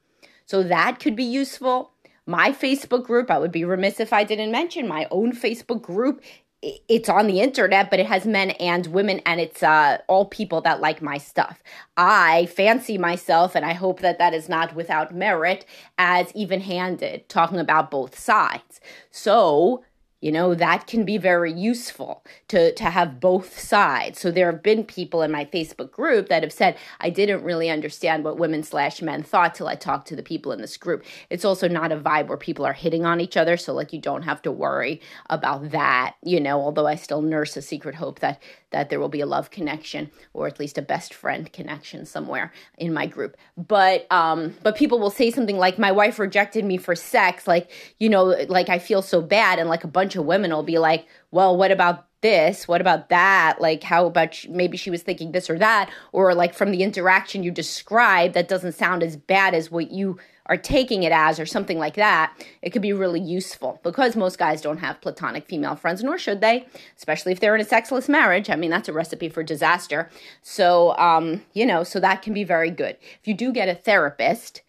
So 0.47 0.63
that 0.63 0.99
could 0.99 1.15
be 1.15 1.23
useful. 1.23 1.93
My 2.25 2.51
Facebook 2.51 3.05
group, 3.05 3.31
I 3.31 3.39
would 3.39 3.53
be 3.53 3.65
remiss 3.65 4.01
if 4.01 4.11
I 4.11 4.25
didn't 4.25 4.51
mention 4.51 4.89
my 4.89 5.07
own 5.11 5.33
Facebook 5.33 5.83
group. 5.83 6.23
It's 6.63 7.11
on 7.11 7.27
the 7.27 7.41
internet, 7.41 7.91
but 7.91 7.99
it 7.99 8.07
has 8.07 8.25
men 8.25 8.51
and 8.53 8.87
women, 8.87 9.21
and 9.27 9.41
it's 9.41 9.65
uh, 9.65 9.99
all 10.07 10.27
people 10.27 10.61
that 10.61 10.81
like 10.81 11.03
my 11.03 11.19
stuff. 11.19 11.61
I 11.97 12.47
fancy 12.47 12.97
myself, 12.97 13.57
and 13.57 13.67
I 13.67 13.73
hope 13.73 13.99
that 14.01 14.19
that 14.19 14.33
is 14.33 14.49
not 14.49 14.77
without 14.77 15.13
merit, 15.13 15.67
as 15.99 16.31
even 16.37 16.61
handed, 16.61 17.29
talking 17.29 17.59
about 17.59 17.91
both 17.91 18.17
sides. 18.17 18.81
So 19.11 19.83
you 20.23 20.33
know 20.33 20.55
that 20.55 20.87
can 20.87 21.05
be 21.05 21.19
very 21.19 21.53
useful 21.53 22.25
to 22.49 22.73
to 22.75 22.85
have 22.85 23.21
both 23.21 23.59
sides. 23.59 24.21
So 24.21 24.31
there 24.31 24.51
have 24.51 24.63
been 24.63 24.85
people 24.85 25.23
in 25.23 25.31
my 25.31 25.45
facebook 25.45 25.91
group 25.91 26.29
that 26.29 26.43
have 26.43 26.53
said 26.53 26.77
i 27.01 27.11
didn't 27.11 27.43
really 27.45 27.69
understand 27.69 28.25
what 28.25 28.39
women 28.39 28.63
slash 28.63 29.03
men 29.03 29.23
thought 29.23 29.55
till 29.55 29.69
i 29.69 29.75
talked 29.75 30.09
to 30.09 30.17
the 30.17 30.23
people 30.23 30.53
in 30.53 30.61
this 30.61 30.77
group. 30.77 31.05
It's 31.29 31.45
also 31.45 31.69
not 31.69 31.93
a 31.93 31.97
vibe 31.97 32.29
where 32.29 32.39
people 32.39 32.65
are 32.65 32.73
hitting 32.73 33.05
on 33.05 33.21
each 33.21 33.37
other 33.37 33.57
so 33.57 33.75
like 33.75 33.93
you 33.93 34.01
don't 34.01 34.23
have 34.23 34.41
to 34.43 34.53
worry 34.53 35.01
about 35.29 35.71
that 35.73 36.15
you 36.25 36.41
know 36.41 36.61
although 36.61 36.87
i 36.87 36.95
still 36.95 37.23
nurse 37.23 37.57
a 37.57 37.63
secret 37.63 37.97
hope 37.97 38.21
that 38.21 38.41
that 38.73 38.91
there 38.91 39.01
will 39.01 39.09
be 39.09 39.21
a 39.21 39.27
love 39.27 39.51
connection 39.51 40.11
or 40.33 40.47
at 40.47 40.59
least 40.59 40.79
a 40.79 40.83
best 40.83 41.15
friend 41.15 41.53
connection 41.53 42.05
somewhere 42.05 42.53
in 42.79 42.93
my 42.93 43.07
group. 43.07 43.37
But 43.57 44.11
um 44.11 44.55
but 44.63 44.77
people 44.77 44.99
will 44.99 45.11
say 45.11 45.31
something 45.31 45.59
like 45.59 45.79
my 45.79 45.93
wife 45.93 46.19
rejected 46.19 46.65
me 46.65 46.77
for 46.77 46.95
sex 46.95 47.47
like 47.47 47.71
you 47.99 48.09
know 48.09 48.25
like 48.49 48.69
i 48.69 48.79
feel 48.79 49.03
so 49.03 49.21
bad 49.21 49.59
and 49.59 49.69
like 49.69 49.85
a 49.85 49.89
bunch 49.89 50.17
of 50.17 50.25
women 50.25 50.51
will 50.51 50.63
be 50.63 50.79
like 50.79 51.07
well 51.31 51.57
what 51.57 51.71
about 51.71 52.07
this? 52.23 52.67
What 52.67 52.81
about 52.81 53.11
that? 53.11 53.61
Like 53.61 53.83
how 53.83 54.07
about 54.07 54.39
maybe 54.49 54.79
she 54.79 54.91
was 54.91 55.03
thinking 55.03 55.33
this 55.33 55.51
or 55.51 55.59
that 55.59 55.91
or 56.13 56.35
like 56.35 56.55
from 56.55 56.71
the 56.71 56.83
interaction 56.83 57.43
you 57.43 57.51
describe 57.51 58.33
that 58.33 58.49
doesn't 58.49 58.73
sound 58.73 59.03
as 59.03 59.17
bad 59.17 59.55
as 59.55 59.71
what 59.71 59.91
you 59.91 60.19
are 60.47 60.57
taking 60.57 61.03
it 61.03 61.13
as 61.13 61.39
or 61.39 61.47
something 61.47 61.79
like 61.79 61.95
that, 61.95 62.33
it 62.63 62.71
could 62.71 62.83
be 62.83 62.93
really 62.93 63.21
useful 63.21 63.81
because 63.83 64.17
most 64.17 64.39
guys 64.39 64.61
don't 64.61 64.79
have 64.79 65.01
platonic 65.01 65.47
female 65.47 65.77
friends, 65.77 66.03
nor 66.03 66.19
should 66.19 66.41
they, 66.41 66.67
especially 66.97 67.33
if 67.33 67.41
they're 67.41 67.55
in 67.55 67.61
a 67.61 67.65
sexless 67.65 68.09
marriage. 68.09 68.51
I 68.51 68.57
mean, 68.57 68.71
that's 68.71 68.89
a 68.89 68.93
recipe 68.93 69.29
for 69.29 69.43
disaster. 69.43 70.11
So, 70.43 70.97
um, 70.99 71.43
you 71.53 71.65
know, 71.65 71.85
so 71.85 72.01
that 72.01 72.23
can 72.23 72.35
be 72.35 72.45
very 72.45 72.71
good. 72.71 72.97
If 73.21 73.29
you 73.29 73.35
do 73.35 73.53
get 73.53 73.69
a 73.69 73.75
therapist, 73.75 74.63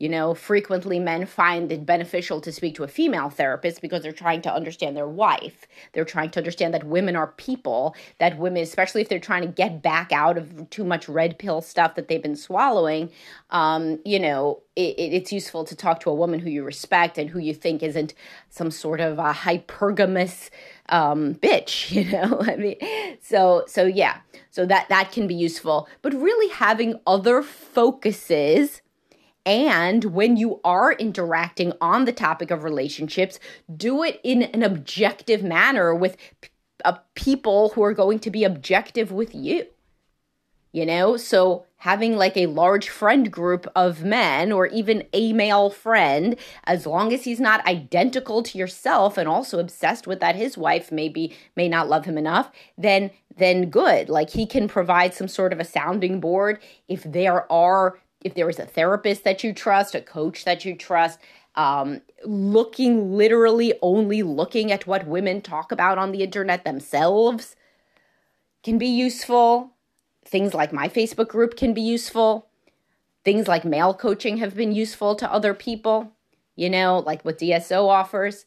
you 0.00 0.08
know, 0.08 0.32
frequently 0.32 0.98
men 0.98 1.26
find 1.26 1.70
it 1.70 1.84
beneficial 1.84 2.40
to 2.40 2.50
speak 2.50 2.74
to 2.74 2.84
a 2.84 2.88
female 2.88 3.28
therapist 3.28 3.82
because 3.82 4.02
they're 4.02 4.12
trying 4.12 4.40
to 4.40 4.52
understand 4.52 4.96
their 4.96 5.06
wife. 5.06 5.68
They're 5.92 6.06
trying 6.06 6.30
to 6.30 6.40
understand 6.40 6.72
that 6.72 6.84
women 6.84 7.16
are 7.16 7.26
people, 7.26 7.94
that 8.18 8.38
women, 8.38 8.62
especially 8.62 9.02
if 9.02 9.10
they're 9.10 9.18
trying 9.18 9.42
to 9.42 9.48
get 9.48 9.82
back 9.82 10.10
out 10.10 10.38
of 10.38 10.70
too 10.70 10.84
much 10.84 11.06
red 11.06 11.38
pill 11.38 11.60
stuff 11.60 11.96
that 11.96 12.08
they've 12.08 12.22
been 12.22 12.34
swallowing, 12.34 13.10
um, 13.50 13.98
you 14.06 14.18
know, 14.18 14.62
it, 14.74 14.94
it's 14.98 15.32
useful 15.32 15.64
to 15.64 15.76
talk 15.76 16.00
to 16.00 16.08
a 16.08 16.14
woman 16.14 16.40
who 16.40 16.48
you 16.48 16.64
respect 16.64 17.18
and 17.18 17.28
who 17.28 17.38
you 17.38 17.52
think 17.52 17.82
isn't 17.82 18.14
some 18.48 18.70
sort 18.70 19.00
of 19.00 19.18
a 19.18 19.34
hypergamous 19.34 20.48
um, 20.88 21.34
bitch, 21.34 21.90
you 21.94 22.10
know. 22.10 22.40
I 22.40 22.56
mean, 22.56 22.76
so 23.20 23.64
so 23.66 23.84
yeah, 23.84 24.20
so 24.50 24.64
that 24.64 24.88
that 24.88 25.12
can 25.12 25.26
be 25.26 25.34
useful, 25.34 25.90
but 26.00 26.14
really 26.14 26.50
having 26.54 26.98
other 27.06 27.42
focuses 27.42 28.80
and 29.50 30.04
when 30.04 30.36
you 30.36 30.60
are 30.62 30.92
interacting 30.92 31.72
on 31.80 32.04
the 32.04 32.12
topic 32.12 32.52
of 32.52 32.62
relationships, 32.62 33.40
do 33.76 34.04
it 34.04 34.20
in 34.22 34.42
an 34.42 34.62
objective 34.62 35.42
manner 35.42 35.92
with 35.92 36.16
uh, 36.84 36.98
people 37.16 37.70
who 37.70 37.82
are 37.82 37.92
going 37.92 38.20
to 38.20 38.30
be 38.30 38.44
objective 38.44 39.10
with 39.10 39.34
you. 39.34 39.66
You 40.70 40.86
know, 40.86 41.16
so 41.16 41.66
having 41.78 42.16
like 42.16 42.36
a 42.36 42.46
large 42.46 42.88
friend 42.90 43.32
group 43.32 43.66
of 43.74 44.04
men 44.04 44.52
or 44.52 44.68
even 44.68 45.02
a 45.12 45.32
male 45.32 45.68
friend, 45.68 46.36
as 46.62 46.86
long 46.86 47.12
as 47.12 47.24
he's 47.24 47.40
not 47.40 47.66
identical 47.66 48.44
to 48.44 48.56
yourself 48.56 49.18
and 49.18 49.28
also 49.28 49.58
obsessed 49.58 50.06
with 50.06 50.20
that 50.20 50.36
his 50.36 50.56
wife 50.56 50.92
maybe 50.92 51.36
may 51.56 51.66
not 51.66 51.88
love 51.88 52.04
him 52.04 52.16
enough, 52.16 52.52
then 52.78 53.10
then 53.36 53.68
good. 53.68 54.08
Like 54.08 54.30
he 54.30 54.46
can 54.46 54.68
provide 54.68 55.12
some 55.12 55.26
sort 55.26 55.52
of 55.52 55.58
a 55.58 55.64
sounding 55.64 56.20
board 56.20 56.60
if 56.86 57.02
there 57.02 57.50
are 57.50 57.98
if 58.24 58.34
there 58.34 58.48
is 58.48 58.58
a 58.58 58.66
therapist 58.66 59.24
that 59.24 59.42
you 59.42 59.52
trust, 59.52 59.94
a 59.94 60.00
coach 60.00 60.44
that 60.44 60.64
you 60.64 60.76
trust, 60.76 61.18
um, 61.54 62.00
looking 62.24 63.16
literally 63.16 63.74
only 63.82 64.22
looking 64.22 64.70
at 64.70 64.86
what 64.86 65.06
women 65.06 65.40
talk 65.40 65.72
about 65.72 65.98
on 65.98 66.12
the 66.12 66.22
internet 66.22 66.64
themselves 66.64 67.56
can 68.62 68.78
be 68.78 68.86
useful. 68.86 69.72
Things 70.24 70.54
like 70.54 70.72
my 70.72 70.88
Facebook 70.88 71.28
group 71.28 71.56
can 71.56 71.74
be 71.74 71.80
useful. 71.80 72.48
Things 73.24 73.48
like 73.48 73.64
male 73.64 73.94
coaching 73.94 74.36
have 74.38 74.54
been 74.54 74.72
useful 74.72 75.14
to 75.16 75.32
other 75.32 75.54
people, 75.54 76.12
you 76.56 76.70
know, 76.70 77.02
like 77.04 77.24
what 77.24 77.38
DSO 77.38 77.88
offers. 77.88 78.46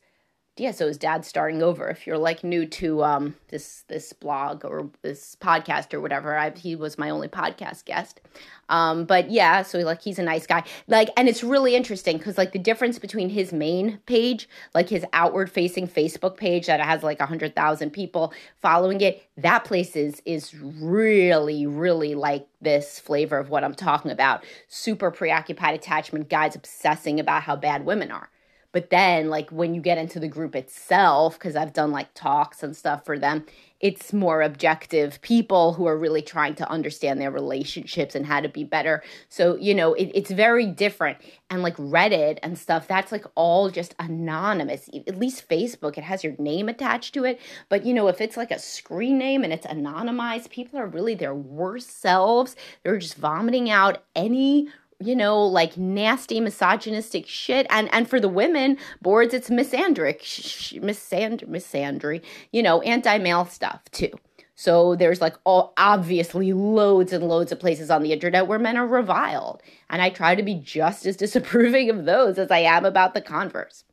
DSO's 0.55 0.97
dad 0.97 1.25
starting 1.25 1.63
over. 1.63 1.89
If 1.89 2.05
you're 2.05 2.17
like 2.17 2.43
new 2.43 2.67
to 2.67 3.03
um, 3.03 3.35
this 3.47 3.85
this 3.87 4.13
blog 4.13 4.63
or 4.63 4.89
this 5.01 5.35
podcast 5.41 5.93
or 5.95 6.01
whatever, 6.01 6.37
I, 6.37 6.51
he 6.51 6.75
was 6.75 6.97
my 6.97 7.09
only 7.09 7.27
podcast 7.27 7.85
guest. 7.85 8.21
Um, 8.69 9.05
but 9.05 9.31
yeah, 9.31 9.63
so 9.63 9.79
like 9.79 10.03
he's 10.03 10.19
a 10.19 10.23
nice 10.23 10.45
guy. 10.45 10.63
Like, 10.87 11.09
and 11.17 11.27
it's 11.27 11.43
really 11.43 11.75
interesting 11.75 12.17
because 12.17 12.37
like 12.37 12.51
the 12.51 12.59
difference 12.59 12.99
between 12.99 13.29
his 13.29 13.51
main 13.51 13.99
page, 14.05 14.47
like 14.75 14.89
his 14.89 15.05
outward 15.11 15.49
facing 15.49 15.87
Facebook 15.87 16.37
page 16.37 16.67
that 16.67 16.79
has 16.79 17.01
like 17.01 17.19
a 17.19 17.25
hundred 17.25 17.55
thousand 17.55 17.89
people 17.89 18.31
following 18.61 19.01
it, 19.01 19.27
that 19.37 19.63
place 19.63 19.95
is 19.95 20.21
is 20.23 20.53
really 20.53 21.65
really 21.65 22.13
like 22.13 22.47
this 22.61 22.99
flavor 22.99 23.39
of 23.39 23.49
what 23.49 23.63
I'm 23.63 23.75
talking 23.75 24.11
about. 24.11 24.43
Super 24.67 25.09
preoccupied 25.09 25.73
attachment 25.73 26.29
guys 26.29 26.55
obsessing 26.55 27.19
about 27.19 27.41
how 27.41 27.55
bad 27.55 27.85
women 27.85 28.11
are 28.11 28.29
but 28.73 28.89
then, 28.89 29.29
like, 29.29 29.51
when 29.51 29.73
you 29.73 29.81
get 29.81 29.99
into 29.99 30.19
the 30.19 30.27
group 30.27 30.55
itself, 30.55 31.37
because 31.37 31.55
I've 31.55 31.73
done 31.73 31.91
like 31.91 32.13
talks 32.15 32.63
and 32.63 32.75
stuff 32.75 33.05
for 33.05 33.17
them, 33.17 33.45
it's 33.79 34.13
more 34.13 34.41
objective 34.41 35.21
people 35.21 35.73
who 35.73 35.85
are 35.87 35.97
really 35.97 36.21
trying 36.21 36.55
to 36.55 36.69
understand 36.69 37.19
their 37.19 37.29
relationships 37.29 38.15
and 38.15 38.25
how 38.25 38.39
to 38.39 38.47
be 38.47 38.63
better. 38.63 39.03
So, 39.27 39.57
you 39.57 39.75
know, 39.75 39.93
it, 39.93 40.09
it's 40.15 40.31
very 40.31 40.65
different. 40.65 41.17
And 41.49 41.61
like 41.61 41.75
Reddit 41.75 42.39
and 42.41 42.57
stuff, 42.57 42.87
that's 42.87 43.11
like 43.11 43.25
all 43.35 43.69
just 43.69 43.93
anonymous. 43.99 44.89
At 45.05 45.19
least 45.19 45.49
Facebook, 45.49 45.97
it 45.97 46.03
has 46.05 46.23
your 46.23 46.33
name 46.39 46.69
attached 46.69 47.13
to 47.15 47.25
it. 47.25 47.41
But, 47.67 47.85
you 47.85 47.93
know, 47.93 48.07
if 48.07 48.21
it's 48.21 48.37
like 48.37 48.51
a 48.51 48.57
screen 48.57 49.17
name 49.17 49.43
and 49.43 49.51
it's 49.51 49.67
anonymized, 49.67 50.49
people 50.49 50.79
are 50.79 50.87
really 50.87 51.13
their 51.13 51.35
worst 51.35 52.01
selves. 52.01 52.55
They're 52.83 52.97
just 52.97 53.17
vomiting 53.17 53.69
out 53.69 54.03
any 54.15 54.69
you 55.05 55.15
know, 55.15 55.43
like 55.43 55.77
nasty 55.77 56.39
misogynistic 56.39 57.27
shit. 57.27 57.67
And 57.69 57.93
and 57.93 58.09
for 58.09 58.19
the 58.19 58.29
women 58.29 58.77
boards, 59.01 59.33
it's 59.33 59.49
misandric, 59.49 60.81
misand 60.81 61.43
misandry, 61.47 62.21
you 62.51 62.63
know, 62.63 62.81
anti-male 62.81 63.45
stuff 63.45 63.81
too. 63.91 64.11
So 64.55 64.95
there's 64.95 65.21
like 65.21 65.35
all 65.43 65.73
obviously 65.77 66.53
loads 66.53 67.11
and 67.11 67.27
loads 67.27 67.51
of 67.51 67.59
places 67.59 67.89
on 67.89 68.03
the 68.03 68.13
internet 68.13 68.47
where 68.47 68.59
men 68.59 68.77
are 68.77 68.87
reviled. 68.87 69.61
And 69.89 70.01
I 70.01 70.09
try 70.09 70.35
to 70.35 70.43
be 70.43 70.55
just 70.55 71.05
as 71.05 71.17
disapproving 71.23 71.89
of 71.89 72.05
those 72.05 72.37
as 72.37 72.51
I 72.51 72.59
am 72.59 72.85
about 72.85 73.13
the 73.13 73.21
converse. 73.21 73.83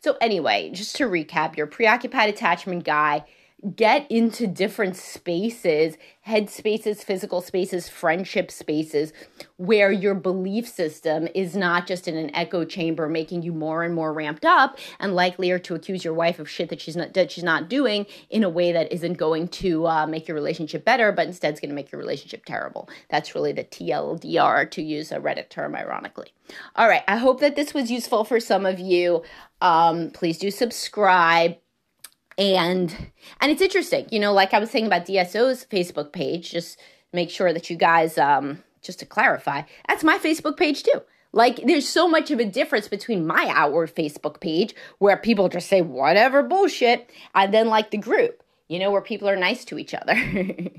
So, 0.00 0.16
anyway, 0.20 0.70
just 0.72 0.96
to 0.96 1.04
recap, 1.04 1.56
your 1.56 1.66
preoccupied 1.66 2.28
attachment 2.28 2.84
guy 2.84 3.24
get 3.74 4.10
into 4.10 4.46
different 4.46 4.96
spaces, 4.96 5.96
head 6.22 6.48
spaces, 6.48 7.04
physical 7.04 7.40
spaces, 7.40 7.88
friendship 7.88 8.50
spaces, 8.50 9.12
where 9.56 9.92
your 9.92 10.14
belief 10.14 10.66
system 10.66 11.28
is 11.34 11.54
not 11.54 11.86
just 11.86 12.08
in 12.08 12.16
an 12.16 12.34
echo 12.34 12.64
chamber, 12.64 13.08
making 13.08 13.42
you 13.42 13.52
more 13.52 13.82
and 13.82 13.94
more 13.94 14.12
ramped 14.12 14.44
up 14.44 14.78
and 14.98 15.14
likelier 15.14 15.58
to 15.58 15.74
accuse 15.74 16.04
your 16.04 16.14
wife 16.14 16.38
of 16.38 16.48
shit 16.48 16.70
that 16.70 16.80
she's 16.80 16.96
not 16.96 17.12
that 17.14 17.30
she's 17.30 17.44
not 17.44 17.68
doing 17.68 18.06
in 18.30 18.44
a 18.44 18.48
way 18.48 18.72
that 18.72 18.90
isn't 18.92 19.14
going 19.14 19.48
to 19.48 19.86
uh, 19.86 20.06
make 20.06 20.26
your 20.26 20.34
relationship 20.34 20.84
better, 20.84 21.12
but 21.12 21.26
instead 21.26 21.52
is 21.52 21.60
going 21.60 21.70
to 21.70 21.74
make 21.74 21.92
your 21.92 22.00
relationship 22.00 22.44
terrible. 22.44 22.88
That's 23.10 23.34
really 23.34 23.52
the 23.52 23.64
TLDR, 23.64 24.70
to 24.70 24.82
use 24.82 25.12
a 25.12 25.18
Reddit 25.18 25.50
term, 25.50 25.74
ironically. 25.74 26.32
All 26.76 26.88
right, 26.88 27.02
I 27.06 27.16
hope 27.16 27.40
that 27.40 27.56
this 27.56 27.74
was 27.74 27.90
useful 27.90 28.24
for 28.24 28.40
some 28.40 28.64
of 28.64 28.80
you. 28.80 29.22
Um, 29.60 30.10
please 30.10 30.38
do 30.38 30.50
subscribe 30.50 31.56
and 32.40 32.96
and 33.40 33.52
it's 33.52 33.62
interesting 33.62 34.06
you 34.10 34.18
know 34.18 34.32
like 34.32 34.54
i 34.54 34.58
was 34.58 34.70
saying 34.70 34.86
about 34.86 35.06
dso's 35.06 35.66
facebook 35.66 36.10
page 36.10 36.50
just 36.50 36.80
make 37.12 37.30
sure 37.30 37.52
that 37.52 37.68
you 37.70 37.76
guys 37.76 38.18
um 38.18 38.62
just 38.82 38.98
to 38.98 39.06
clarify 39.06 39.62
that's 39.88 40.02
my 40.02 40.18
facebook 40.18 40.56
page 40.56 40.82
too. 40.82 41.02
Like 41.32 41.60
there's 41.64 41.88
so 41.88 42.08
much 42.08 42.32
of 42.32 42.40
a 42.40 42.44
difference 42.44 42.88
between 42.88 43.24
my 43.24 43.52
outward 43.54 43.94
facebook 43.94 44.40
page 44.40 44.74
where 44.98 45.16
people 45.16 45.48
just 45.48 45.68
say 45.68 45.80
whatever 45.80 46.42
bullshit 46.42 47.08
and 47.36 47.54
then 47.54 47.68
like 47.68 47.92
the 47.92 47.98
group 47.98 48.42
you 48.68 48.78
know 48.80 48.90
where 48.90 49.00
people 49.00 49.28
are 49.28 49.36
nice 49.36 49.64
to 49.66 49.78
each 49.78 49.94
other. 49.94 50.14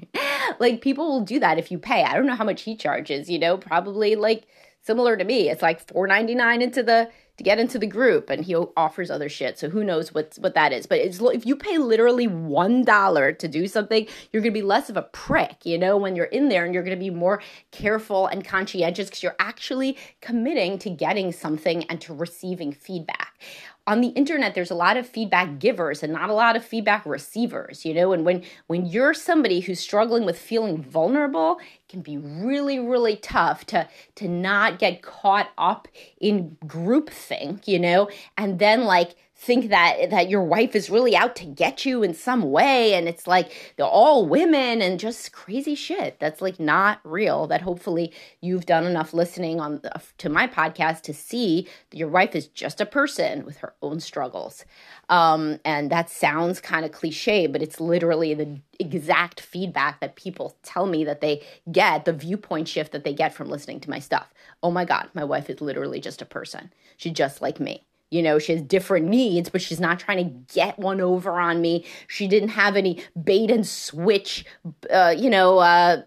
Like 0.59 0.81
people 0.81 1.07
will 1.07 1.21
do 1.21 1.39
that 1.39 1.57
if 1.57 1.71
you 1.71 1.79
pay. 1.79 2.03
I 2.03 2.13
don't 2.13 2.25
know 2.25 2.35
how 2.35 2.43
much 2.43 2.63
he 2.63 2.75
charges 2.75 3.29
you 3.29 3.39
know 3.39 3.57
probably 3.57 4.15
like 4.15 4.47
similar 4.81 5.15
to 5.15 5.23
me. 5.23 5.49
It's 5.49 5.61
like 5.61 5.85
4.99 5.87 6.61
into 6.61 6.83
the 6.83 7.09
to 7.41 7.49
get 7.49 7.59
into 7.59 7.79
the 7.79 7.87
group 7.87 8.29
and 8.29 8.45
he 8.45 8.55
offers 8.55 9.09
other 9.09 9.27
shit. 9.27 9.57
So 9.57 9.67
who 9.69 9.83
knows 9.83 10.13
what 10.13 10.35
what 10.39 10.53
that 10.53 10.71
is. 10.71 10.85
But 10.85 10.99
if 10.99 11.45
you 11.45 11.55
pay 11.55 11.79
literally 11.79 12.27
one 12.27 12.83
dollar 12.85 13.31
to 13.33 13.47
do 13.47 13.67
something 13.67 14.05
you're 14.31 14.43
to 14.43 14.51
be 14.51 14.61
less 14.61 14.89
of 14.89 14.97
a 14.97 15.01
prick 15.01 15.65
you 15.65 15.77
know 15.77 15.97
when 15.97 16.15
you're 16.15 16.25
in 16.25 16.49
there 16.49 16.65
and 16.65 16.73
you're 16.73 16.83
to 16.83 16.95
be 16.95 17.09
more 17.09 17.41
careful 17.71 18.27
and 18.27 18.45
conscientious 18.45 19.07
because 19.07 19.23
you're 19.23 19.35
actually 19.39 19.97
committing 20.21 20.77
to 20.77 20.89
getting 20.89 21.31
something 21.31 21.83
and 21.85 21.99
to 22.01 22.13
receiving 22.13 22.71
feedback. 22.71 23.39
On 23.87 24.01
the 24.01 24.09
internet 24.09 24.53
there's 24.53 24.69
a 24.69 24.75
lot 24.75 24.95
of 24.97 25.07
feedback 25.07 25.57
givers 25.57 26.03
and 26.03 26.13
not 26.13 26.29
a 26.29 26.33
lot 26.33 26.55
of 26.55 26.63
feedback 26.63 27.05
receivers 27.07 27.83
you 27.83 27.93
know 27.95 28.13
and 28.13 28.23
when 28.23 28.43
when 28.67 28.85
you're 28.85 29.15
somebody 29.15 29.61
who's 29.61 29.79
struggling 29.79 30.25
with 30.25 30.37
feeling 30.37 30.83
vulnerable 30.83 31.59
can 31.91 32.01
be 32.01 32.17
really 32.17 32.79
really 32.79 33.17
tough 33.17 33.65
to 33.65 33.87
to 34.15 34.27
not 34.27 34.79
get 34.79 35.01
caught 35.01 35.49
up 35.57 35.87
in 36.19 36.57
groupthink 36.65 37.67
you 37.67 37.79
know? 37.79 38.09
And 38.37 38.59
then 38.59 38.83
like 38.83 39.15
think 39.41 39.69
that 39.69 40.11
that 40.11 40.29
your 40.29 40.43
wife 40.43 40.75
is 40.75 40.91
really 40.91 41.15
out 41.15 41.35
to 41.35 41.45
get 41.45 41.83
you 41.83 42.03
in 42.03 42.13
some 42.13 42.51
way 42.51 42.93
and 42.93 43.07
it's 43.07 43.25
like 43.25 43.73
they're 43.75 43.87
all 43.87 44.27
women 44.27 44.83
and 44.83 44.99
just 44.99 45.31
crazy 45.31 45.73
shit 45.73 46.19
that's 46.19 46.43
like 46.43 46.59
not 46.59 46.99
real 47.03 47.47
that 47.47 47.59
hopefully 47.59 48.13
you've 48.41 48.67
done 48.67 48.85
enough 48.85 49.15
listening 49.15 49.59
on 49.59 49.79
the, 49.81 49.91
to 50.19 50.29
my 50.29 50.45
podcast 50.45 51.01
to 51.01 51.11
see 51.11 51.67
that 51.89 51.97
your 51.97 52.07
wife 52.07 52.35
is 52.35 52.45
just 52.49 52.79
a 52.79 52.85
person 52.85 53.43
with 53.43 53.57
her 53.57 53.73
own 53.81 53.99
struggles. 53.99 54.63
Um, 55.09 55.59
and 55.65 55.91
that 55.91 56.11
sounds 56.11 56.61
kind 56.61 56.85
of 56.85 56.91
cliche 56.91 57.47
but 57.47 57.63
it's 57.63 57.79
literally 57.79 58.35
the 58.35 58.59
exact 58.79 59.39
feedback 59.39 60.01
that 60.01 60.15
people 60.15 60.55
tell 60.61 60.85
me 60.85 61.03
that 61.03 61.21
they 61.21 61.41
get 61.81 62.05
the 62.05 62.13
viewpoint 62.13 62.67
shift 62.67 62.91
that 62.91 63.03
they 63.03 63.13
get 63.13 63.33
from 63.33 63.49
listening 63.49 63.79
to 63.79 63.89
my 63.89 63.97
stuff. 63.97 64.31
Oh 64.61 64.69
my 64.69 64.85
god 64.85 65.09
my 65.15 65.23
wife 65.23 65.49
is 65.49 65.61
literally 65.61 65.99
just 65.99 66.21
a 66.21 66.25
person. 66.25 66.71
She's 66.97 67.13
just 67.13 67.41
like 67.41 67.59
me. 67.59 67.83
You 68.11 68.21
know, 68.21 68.37
she 68.39 68.51
has 68.51 68.61
different 68.61 69.07
needs, 69.07 69.49
but 69.49 69.61
she's 69.61 69.79
not 69.79 69.99
trying 69.99 70.17
to 70.17 70.53
get 70.53 70.77
one 70.77 71.01
over 71.01 71.39
on 71.39 71.61
me. 71.61 71.85
She 72.07 72.27
didn't 72.27 72.49
have 72.49 72.75
any 72.75 73.03
bait 73.23 73.49
and 73.49 73.65
switch, 73.65 74.45
uh, 74.93 75.15
you 75.17 75.29
know, 75.29 75.59
uh, 75.59 76.03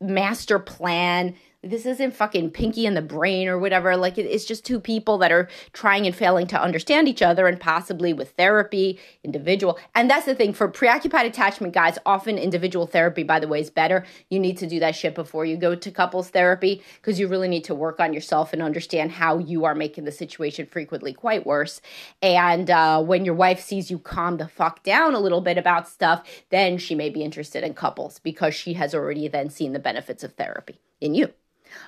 master 0.00 0.58
plan 0.58 1.34
this 1.66 1.86
isn't 1.86 2.14
fucking 2.14 2.50
Pinky 2.50 2.86
and 2.86 2.96
the 2.96 3.02
Brain 3.02 3.48
or 3.48 3.58
whatever. 3.58 3.96
Like 3.96 4.18
it's 4.18 4.44
just 4.44 4.64
two 4.64 4.80
people 4.80 5.18
that 5.18 5.32
are 5.32 5.48
trying 5.72 6.06
and 6.06 6.14
failing 6.14 6.46
to 6.48 6.60
understand 6.60 7.08
each 7.08 7.22
other, 7.22 7.46
and 7.46 7.60
possibly 7.60 8.12
with 8.12 8.30
therapy, 8.32 8.98
individual. 9.24 9.78
And 9.94 10.10
that's 10.10 10.26
the 10.26 10.34
thing 10.34 10.52
for 10.52 10.68
preoccupied 10.68 11.26
attachment 11.26 11.74
guys. 11.74 11.98
Often 12.06 12.38
individual 12.38 12.86
therapy, 12.86 13.22
by 13.22 13.40
the 13.40 13.48
way, 13.48 13.60
is 13.60 13.70
better. 13.70 14.04
You 14.30 14.38
need 14.38 14.58
to 14.58 14.66
do 14.66 14.80
that 14.80 14.96
shit 14.96 15.14
before 15.14 15.44
you 15.44 15.56
go 15.56 15.74
to 15.74 15.90
couples 15.90 16.30
therapy 16.30 16.82
because 17.00 17.20
you 17.20 17.28
really 17.28 17.48
need 17.48 17.64
to 17.64 17.74
work 17.74 18.00
on 18.00 18.12
yourself 18.12 18.52
and 18.52 18.62
understand 18.62 19.12
how 19.12 19.38
you 19.38 19.64
are 19.64 19.74
making 19.74 20.04
the 20.04 20.12
situation 20.12 20.66
frequently 20.66 21.12
quite 21.12 21.46
worse. 21.46 21.80
And 22.22 22.70
uh, 22.70 23.02
when 23.02 23.24
your 23.24 23.34
wife 23.34 23.60
sees 23.60 23.90
you 23.90 23.98
calm 23.98 24.36
the 24.36 24.48
fuck 24.48 24.82
down 24.82 25.14
a 25.14 25.20
little 25.20 25.40
bit 25.40 25.58
about 25.58 25.88
stuff, 25.88 26.26
then 26.50 26.78
she 26.78 26.94
may 26.94 27.10
be 27.10 27.22
interested 27.22 27.64
in 27.64 27.74
couples 27.74 28.18
because 28.20 28.54
she 28.54 28.74
has 28.74 28.94
already 28.94 29.28
then 29.28 29.50
seen 29.50 29.72
the 29.72 29.78
benefits 29.78 30.24
of 30.24 30.34
therapy 30.34 30.80
in 31.00 31.14
you. 31.14 31.32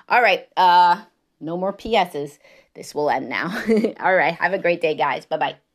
All 0.07 0.21
right. 0.21 0.47
Uh, 0.57 1.03
no 1.39 1.57
more 1.57 1.73
PSs. 1.73 2.39
This 2.75 2.93
will 2.95 3.09
end 3.09 3.29
now. 3.29 3.47
All 3.99 4.15
right. 4.15 4.33
Have 4.35 4.53
a 4.53 4.59
great 4.59 4.81
day, 4.81 4.95
guys. 4.95 5.25
Bye 5.25 5.37
bye. 5.37 5.68